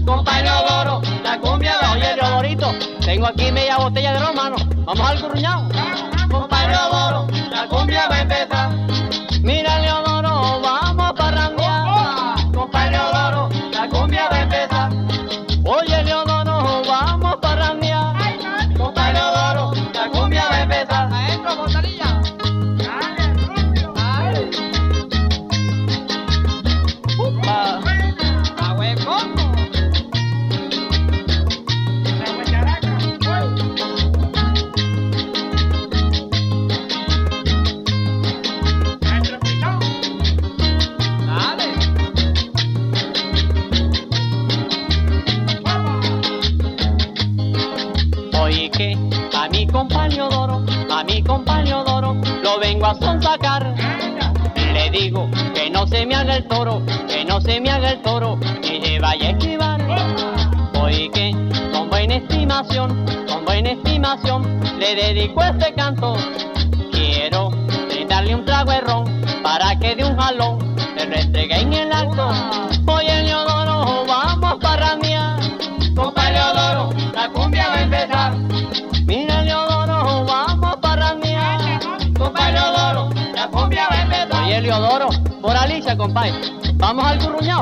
Compa 0.05 0.43
Leodoro, 0.43 1.01
la 1.23 1.39
cumbia 1.39 1.75
va 1.83 1.89
a 1.89 1.93
Oye 1.93 2.17
Leodorito, 2.17 2.75
tengo 3.05 3.27
aquí 3.27 3.51
media 3.51 3.79
botella 3.79 4.13
de 4.13 4.21
romano. 4.21 4.57
Vamos 4.85 5.11
al 5.11 5.21
curruñado. 5.21 5.74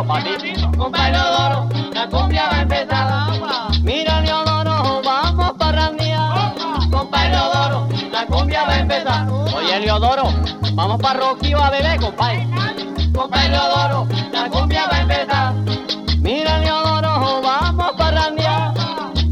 Compa 0.03 0.18
Leodoro, 1.11 1.68
la 1.94 2.09
cumbia 2.09 2.48
va 2.50 2.57
a 2.57 2.62
empezar. 2.62 3.30
Mira 3.82 4.20
Leodoro, 4.20 5.00
vamos 5.05 5.53
para 5.57 5.92
mía. 5.92 6.53
Compa 6.90 7.28
Leodoro, 7.28 7.88
la 8.11 8.26
cumbia 8.26 8.64
va 8.64 8.72
a 8.72 8.78
empezar. 8.80 9.30
Oye 9.30 9.78
Leodoro, 9.78 10.24
vamos 10.74 11.00
para 11.00 11.20
Roquío 11.20 11.62
a 11.62 11.70
beber, 11.70 12.00
compadre. 12.00 12.48
Compa 13.14 13.46
Leodoro, 13.46 14.09
la 14.32 14.50
cumbia 14.50 14.88
va 14.90 14.96
a 14.96 15.00
empezar. 15.03 15.55
Mira 16.18 16.59
Leodoro, 16.59 17.40
vamos 17.40 17.92
para 17.96 18.22
randear. 18.22 18.74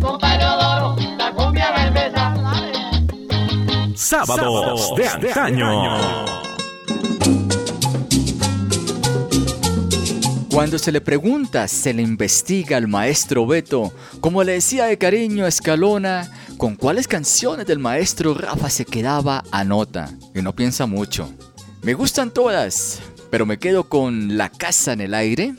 Compa 0.00 0.36
Leodoro, 0.36 0.96
la 1.18 1.32
cumbia 1.32 1.70
va 1.72 1.82
a 1.82 1.86
empezar. 1.88 2.36
Sábados 3.96 4.94
de 4.94 5.08
antaño. 5.08 6.29
Cuando 10.60 10.78
se 10.78 10.92
le 10.92 11.00
pregunta, 11.00 11.66
se 11.68 11.94
le 11.94 12.02
investiga 12.02 12.76
al 12.76 12.86
maestro 12.86 13.46
Beto, 13.46 13.94
como 14.20 14.44
le 14.44 14.52
decía 14.52 14.84
de 14.84 14.98
cariño 14.98 15.46
a 15.46 15.48
Escalona, 15.48 16.30
con 16.58 16.76
cuáles 16.76 17.08
canciones 17.08 17.64
del 17.64 17.78
maestro 17.78 18.34
Rafa 18.34 18.68
se 18.68 18.84
quedaba 18.84 19.42
a 19.52 19.64
nota. 19.64 20.10
Y 20.34 20.42
no 20.42 20.54
piensa 20.54 20.84
mucho. 20.84 21.32
Me 21.80 21.94
gustan 21.94 22.30
todas, 22.30 23.00
pero 23.30 23.46
me 23.46 23.58
quedo 23.58 23.88
con 23.88 24.36
La 24.36 24.50
Casa 24.50 24.92
en 24.92 25.00
el 25.00 25.14
Aire, 25.14 25.54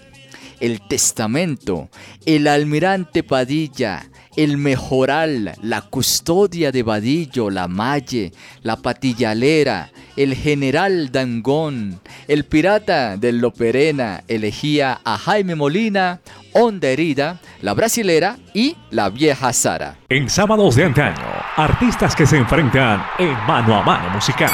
El 0.60 0.88
Testamento, 0.88 1.90
El 2.28 2.48
Almirante 2.48 3.24
Padilla, 3.24 4.08
El 4.36 4.58
Mejoral, 4.58 5.54
La 5.62 5.82
Custodia 5.82 6.72
de 6.72 6.84
Vadillo, 6.84 7.50
La 7.50 7.68
Malle, 7.68 8.32
La 8.62 8.78
Patillalera, 8.78 9.90
El 10.16 10.36
General 10.36 11.12
Dangón, 11.12 12.00
El 12.28 12.46
Pirata 12.46 13.18
del 13.18 13.40
Loperena, 13.40 14.24
elegía 14.28 15.02
a 15.04 15.18
Jaime 15.18 15.56
Molina, 15.56 16.22
Onda 16.54 16.88
Herida, 16.90 17.40
La 17.62 17.74
Brasilera 17.74 18.38
y 18.54 18.76
La 18.90 19.10
Vieja 19.10 19.52
Sara. 19.54 19.98
En 20.10 20.30
sábados 20.30 20.76
de 20.76 20.86
antaño, 20.86 21.26
artistas 21.58 22.16
que 22.16 22.26
se 22.26 22.38
enfrentan 22.38 23.04
en 23.20 23.34
mano 23.46 23.76
a 23.76 23.84
mano 23.84 24.10
musical. 24.12 24.52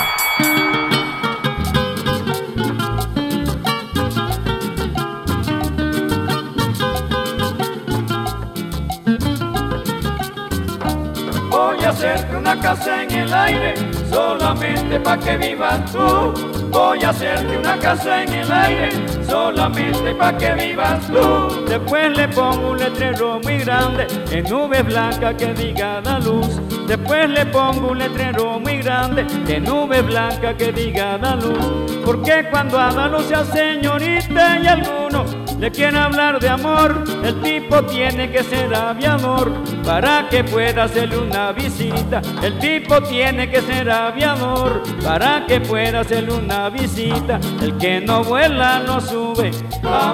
En 12.68 13.12
el 13.12 13.34
aire, 13.34 13.76
solamente 14.10 15.00
pa' 15.00 15.18
que 15.18 15.38
vivas 15.38 15.90
tú. 15.90 16.34
Voy 16.70 17.02
a 17.02 17.10
hacerte 17.12 17.58
una 17.58 17.78
casa 17.78 18.24
en 18.24 18.34
el 18.34 18.52
aire, 18.52 18.90
solamente 19.26 20.14
pa' 20.14 20.38
que 20.38 20.54
vivas 20.54 21.00
tú. 21.08 21.66
Después 21.66 22.18
le 22.18 22.28
pongo 22.28 22.72
un 22.72 22.78
letrero 22.78 23.40
muy 23.42 23.60
grande 23.60 24.08
en 24.32 24.44
nube 24.50 24.84
blanca 24.84 25.36
que 25.38 25.54
diga 25.54 26.02
la 26.02 26.20
luz. 26.20 26.60
Después 26.88 27.30
le 27.30 27.46
pongo 27.46 27.92
un 27.92 28.00
letrero 28.00 28.60
muy 28.60 28.80
grande 28.80 29.26
en 29.48 29.64
nube 29.64 30.02
blanca 30.02 30.54
que 30.58 30.74
diga 30.74 31.18
la 31.18 31.36
luz. 31.36 31.58
Porque 32.04 32.48
cuando 32.52 32.78
Ada 32.78 33.08
no 33.08 33.22
sea 33.22 33.46
señorita 33.46 34.60
y 34.60 34.68
alguno 34.68 35.47
le 35.60 35.72
quiere 35.72 35.98
hablar 35.98 36.40
de 36.40 36.50
amor, 36.50 37.04
el 37.24 37.42
tipo 37.42 37.82
tiene 37.84 38.32
que 38.32 38.44
ser 38.44 38.74
aviador 38.76 39.52
para 39.84 40.30
que 40.30 40.44
pueda 40.44 40.84
hacerle 40.84 41.18
una 41.18 41.52
visita. 41.52 42.22
El 42.44 42.60
tipo 42.60 43.02
tiene 43.02 43.50
que 43.50 43.62
ser 43.62 43.90
aviador 43.90 44.84
para 45.04 45.46
que 45.48 45.60
pueda 45.60 46.02
hacerle 46.02 46.34
una 46.34 46.70
visita. 46.70 47.40
El 47.62 47.76
que 47.78 48.02
no 48.02 48.24
vuela 48.24 48.80
no 48.86 49.02
sube. 49.02 49.52
A 49.84 50.14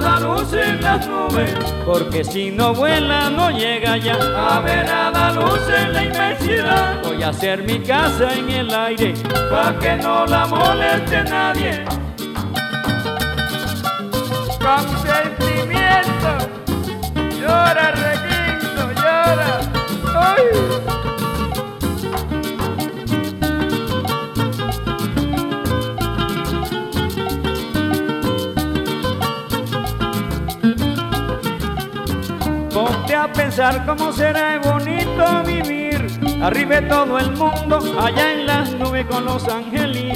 la 0.00 0.20
luz 0.20 0.52
en 0.52 0.82
las 0.82 1.06
nubes, 1.08 1.54
porque 1.86 2.24
si 2.24 2.50
no 2.50 2.74
vuela 2.74 3.30
no 3.30 3.50
llega 3.50 3.96
ya. 3.96 4.16
La 4.18 5.32
luz 5.32 5.60
en 5.68 5.92
la 5.92 6.04
inmensidad, 6.04 7.02
voy 7.02 7.22
a 7.22 7.28
hacer 7.28 7.62
mi 7.62 7.80
casa 7.80 8.34
en 8.34 8.50
el 8.50 8.74
aire, 8.74 9.14
pa' 9.50 9.78
que 9.78 9.96
no 9.96 10.26
la 10.26 10.46
moleste 10.46 11.24
nadie. 11.24 12.11
Con 14.62 14.84
sentimiento, 15.02 16.30
llora 17.40 17.86
requinto, 17.90 18.82
llora. 18.94 19.60
¡Ay! 20.14 20.42
A 33.14 33.32
pensar 33.32 33.84
cómo 33.86 34.12
será 34.12 34.58
bonito 34.58 35.44
vivir 35.46 36.10
arriba 36.42 36.80
todo 36.88 37.18
el 37.20 37.30
mundo, 37.32 37.78
allá 38.00 38.32
en 38.32 38.46
las 38.46 38.72
nubes 38.72 39.06
con 39.06 39.24
los 39.24 39.46
angelitos, 39.46 40.11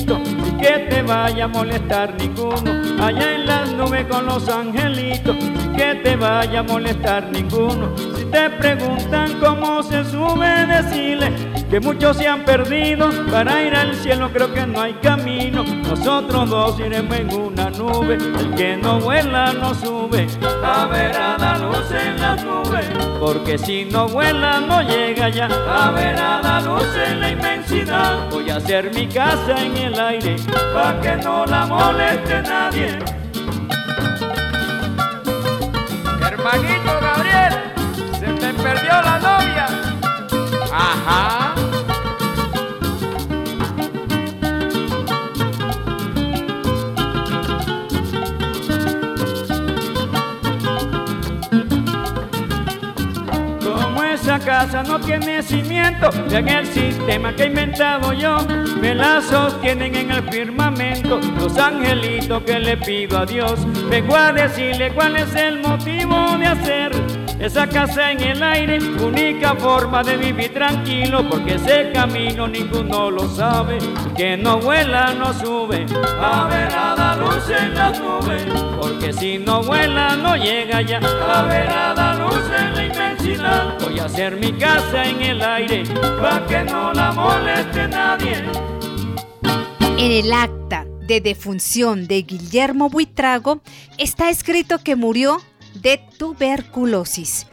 que 0.67 0.79
te 0.91 1.03
vaya 1.03 1.45
a 1.45 1.49
molestar 1.49 2.15
ninguno, 2.19 2.73
allá 3.01 3.35
en 3.37 3.47
las 3.47 3.73
nubes 3.73 4.05
con 4.07 4.27
los 4.27 4.49
angelitos, 4.49 5.37
que 5.77 5.95
te 6.03 6.17
vaya 6.17 6.61
a 6.61 6.63
molestar 6.65 7.31
ninguno. 7.31 7.97
Si 8.17 8.25
te 8.25 8.51
preguntan 8.51 9.39
cómo 9.39 9.83
se 9.85 10.05
sube, 10.05 10.67
decirle 10.67 11.31
que 11.71 11.79
muchos 11.79 12.17
se 12.17 12.27
han 12.27 12.45
perdido, 12.45 13.11
para 13.31 13.63
ir 13.63 13.77
al 13.77 13.95
cielo 13.95 14.29
creo 14.33 14.53
que 14.53 14.67
no 14.67 14.81
hay 14.81 14.95
camino, 14.95 15.65
nosotros 15.89 16.51
dos 16.51 16.81
iremos 16.81 17.17
en 17.17 17.33
una 17.33 17.71
nube, 17.71 18.15
el 18.15 18.55
que 18.55 18.77
no 18.77 19.01
vuela 19.01 19.53
no 19.53 19.75
sube, 19.75 20.27
a 20.65 20.87
ver 20.87 21.17
a 21.17 21.39
la 21.39 21.59
luz 21.59 21.91
en 21.91 22.21
las 22.21 22.45
nubes, 22.45 22.87
porque 23.21 23.57
si 23.57 23.85
no 23.85 24.09
vuela 24.09 24.61
no 24.61 24.83
llega 24.83 25.29
ya, 25.29 25.47
a 25.47 25.91
ver 25.93 26.17
a 26.17 26.43
la 26.43 26.61
luz 26.61 26.87
en 26.97 27.21
la 27.21 27.31
inmensidad, 27.31 28.29
voy 28.31 28.51
a 28.51 28.57
hacer 28.57 28.93
mi 28.95 29.07
casa 29.07 29.63
en 29.63 29.77
el 29.77 29.99
aire, 29.99 30.37
pa' 30.75 31.01
que 31.01 31.17
no 31.17 31.47
la 31.47 31.67
moleste 31.67 32.43
nadie. 32.43 32.99
Hermanito 36.21 37.01
Gabriel, 37.01 37.55
se 38.19 38.27
te 38.27 38.55
perdió 38.55 38.93
la 39.03 39.19
novia. 39.19 39.67
Ajá. 40.73 41.46
Casa 54.39 54.83
no 54.83 55.01
tiene 55.01 55.43
cimiento, 55.43 56.11
en 56.31 56.49
el 56.49 56.67
sistema 56.67 57.35
que 57.35 57.45
he 57.45 57.47
inventado 57.47 58.13
yo, 58.13 58.39
me 58.81 58.95
la 58.95 59.21
sostienen 59.21 59.95
en 59.95 60.11
el 60.11 60.23
firmamento 60.31 61.21
los 61.39 61.57
angelitos 61.59 62.43
que 62.43 62.59
le 62.59 62.77
pido 62.77 63.19
a 63.19 63.27
Dios. 63.27 63.67
Vengo 63.89 64.17
a 64.17 64.33
decirle 64.33 64.93
cuál 64.93 65.17
es 65.17 65.35
el 65.35 65.61
motivo 65.61 66.37
de 66.39 66.47
hacer 66.47 67.26
esa 67.39 67.67
casa 67.69 68.13
en 68.13 68.21
el 68.21 68.43
aire, 68.43 68.79
única 68.79 69.55
forma 69.55 70.03
de 70.03 70.17
vivir 70.17 70.53
tranquilo, 70.53 71.29
porque 71.29 71.55
ese 71.55 71.91
camino 71.93 72.49
ninguno 72.49 73.11
lo 73.11 73.29
sabe, 73.29 73.79
que 74.17 74.37
no 74.37 74.59
vuela 74.59 75.13
no 75.15 75.33
sube, 75.35 75.87
a 76.21 76.47
ver 76.49 76.73
a 76.73 76.95
la 76.97 77.17
luz 77.17 77.49
en 77.51 77.75
las 77.75 78.01
nubes, 78.01 78.43
porque 78.81 79.13
si 79.13 79.39
no 79.39 79.63
vuela 79.63 80.17
no 80.17 80.37
llega 80.37 80.81
ya, 80.83 80.99
a 80.99 81.43
ver 81.43 81.69
a 81.69 81.95
la 81.95 82.15
luz 82.15 82.43
en 82.59 82.75
la 82.75 82.85
inmensidad, 82.87 83.79
voy 83.81 83.99
a 83.99 84.05
hacer 84.05 84.37
mi 84.37 84.53
casa 84.53 85.05
en 85.05 85.21
el 85.21 85.43
aire, 85.43 85.85
pa' 86.21 86.47
que 86.47 86.65
no 86.65 86.93
la 86.93 87.13
moleste 87.13 87.89
nadie. 87.89 88.45
En 89.99 90.13
el 90.13 90.33
acta 90.33 90.85
de 91.07 91.21
defunción 91.21 92.07
de 92.07 92.23
Guillermo 92.23 92.91
Buitrago 92.91 93.61
está 93.99 94.29
escrito 94.29 94.79
que 94.83 94.97
murió 94.97 95.39
de 95.83 96.01
tuberculosis. 96.19 97.47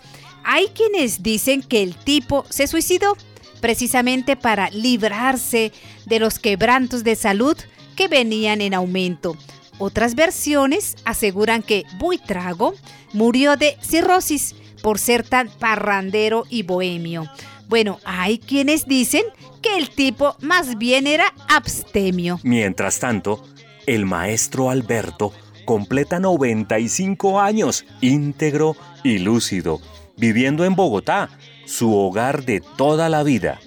Hay 0.44 0.68
quienes 0.70 1.24
dicen 1.24 1.62
que 1.62 1.84
el 1.84 1.96
tipo 1.96 2.46
se 2.50 2.68
suicidó 2.68 3.16
precisamente 3.62 4.36
para 4.36 4.70
librarse 4.72 5.72
de 6.06 6.20
los 6.20 6.38
quebrantos 6.38 7.04
de 7.04 7.16
salud 7.16 7.58
que 7.96 8.08
venían 8.08 8.60
en 8.60 8.74
aumento. 8.74 9.38
Otras 9.80 10.16
versiones 10.16 10.96
aseguran 11.06 11.64
que 11.64 11.86
Buitrago 11.98 12.74
murió 13.14 13.56
de 13.56 13.78
cirrosis 13.82 14.56
por 14.82 15.00
ser 15.00 15.24
tan 15.24 15.50
parrandero 15.50 16.44
y 16.50 16.64
bohemio. 16.64 17.30
Bueno, 17.70 18.00
hay 18.04 18.38
quienes 18.38 18.86
dicen 18.86 19.24
que 19.62 19.78
el 19.78 19.90
tipo 19.90 20.36
más 20.42 20.78
bien 20.78 21.08
era 21.08 21.34
abstemio. 21.48 22.40
Mientras 22.44 23.00
tanto, 23.00 23.44
el 23.86 24.06
maestro 24.06 24.70
Alberto 24.70 25.34
completa 25.66 26.20
95 26.20 27.40
años, 27.42 27.86
íntegro 28.02 28.76
y 29.04 29.20
lúcido, 29.20 29.80
viviendo 30.18 30.66
en 30.66 30.76
Bogotá, 30.76 31.30
su 31.66 31.96
hogar 31.96 32.46
de 32.46 32.62
toda 32.78 33.10
la 33.10 33.24
vida. 33.24 33.60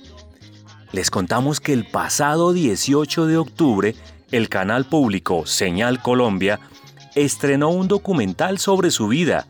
Les 0.92 1.11
contamos 1.11 1.61
que 1.61 1.72
el 1.72 1.84
pasado 1.84 2.53
18 2.53 3.26
de 3.26 3.36
octubre, 3.36 3.94
el 4.30 4.49
canal 4.49 4.84
público 4.84 5.47
Señal 5.47 6.01
Colombia 6.01 6.61
estrenó 7.14 7.70
un 7.70 7.88
documental 7.88 8.59
sobre 8.59 8.90
su 8.90 9.09
vida 9.09 9.47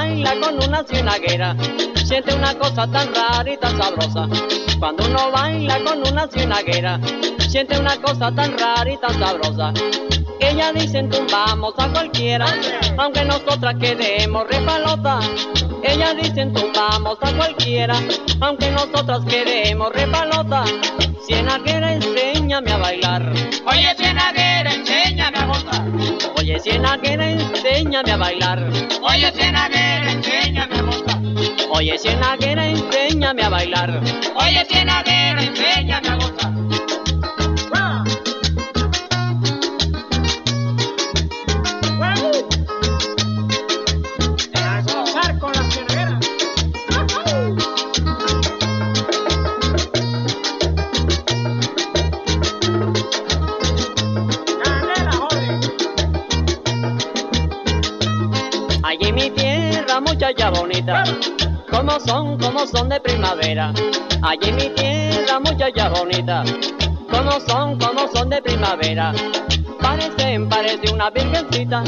Baila 0.00 0.34
con 0.40 0.54
una 0.66 0.82
cienaguera, 0.82 1.54
siente 2.06 2.34
una 2.34 2.54
cosa 2.54 2.90
tan 2.90 3.14
rara 3.14 3.50
y 3.52 3.58
tan 3.58 3.76
sabrosa. 3.76 4.28
Cuando 4.78 5.04
uno 5.04 5.30
baila 5.30 5.78
con 5.84 5.98
una 6.10 6.26
cienaguera, 6.26 6.98
siente 7.50 7.78
una 7.78 8.00
cosa 8.00 8.32
tan 8.34 8.56
rara 8.58 8.90
y 8.90 8.96
tan 8.96 9.18
sabrosa. 9.18 9.74
Ella 10.40 10.72
dicen 10.72 11.10
tumbamos 11.10 11.74
a 11.76 11.88
cualquiera, 11.92 12.46
aunque 12.96 13.26
nosotras 13.26 13.74
quedemos 13.78 14.48
repalota. 14.48 15.20
Ella 15.82 16.14
dicen 16.14 16.52
tumbamos 16.52 17.18
a 17.22 17.32
cualquiera, 17.36 17.94
aunque 18.40 18.70
nosotras 18.70 19.24
queremos 19.26 19.92
repalota. 19.92 20.64
Cienaguera, 21.26 21.94
enséñame 21.94 22.72
a 22.72 22.76
bailar. 22.76 23.32
Oye, 23.66 23.94
cienaguera, 23.96 24.72
enséñame 24.74 25.38
a 25.38 25.46
gozar. 25.46 25.82
Oye, 26.38 26.58
cienaguera, 26.60 27.30
enséñame 27.30 28.12
a 28.12 28.16
bailar. 28.16 28.70
Oye, 29.02 29.32
cienaguera, 29.32 30.12
enséñame 30.12 30.76
a 30.78 30.82
gozar. 30.82 31.18
Oye, 31.72 31.98
cienaguera, 31.98 32.66
enséñame 32.66 33.42
a 33.42 33.48
bailar. 33.48 34.00
Oye, 34.34 34.64
cienaguera, 34.68 35.42
enséñame 35.42 36.08
a 36.08 36.14
gozar. 36.16 36.29
Muchacha 60.30 60.50
bonita, 60.50 61.04
como 61.68 61.98
son, 61.98 62.38
como 62.38 62.64
son 62.64 62.88
de 62.88 63.00
primavera. 63.00 63.72
Allí 64.22 64.50
en 64.50 64.56
mi 64.56 64.68
tierra, 64.68 65.40
muchacha 65.40 65.88
bonita, 65.88 66.44
como 67.10 67.32
son, 67.48 67.76
como 67.80 68.06
son 68.14 68.30
de 68.30 68.40
primavera. 68.40 69.12
Parecen, 69.82 70.48
parece 70.48 70.92
una 70.92 71.10
virgencita. 71.10 71.82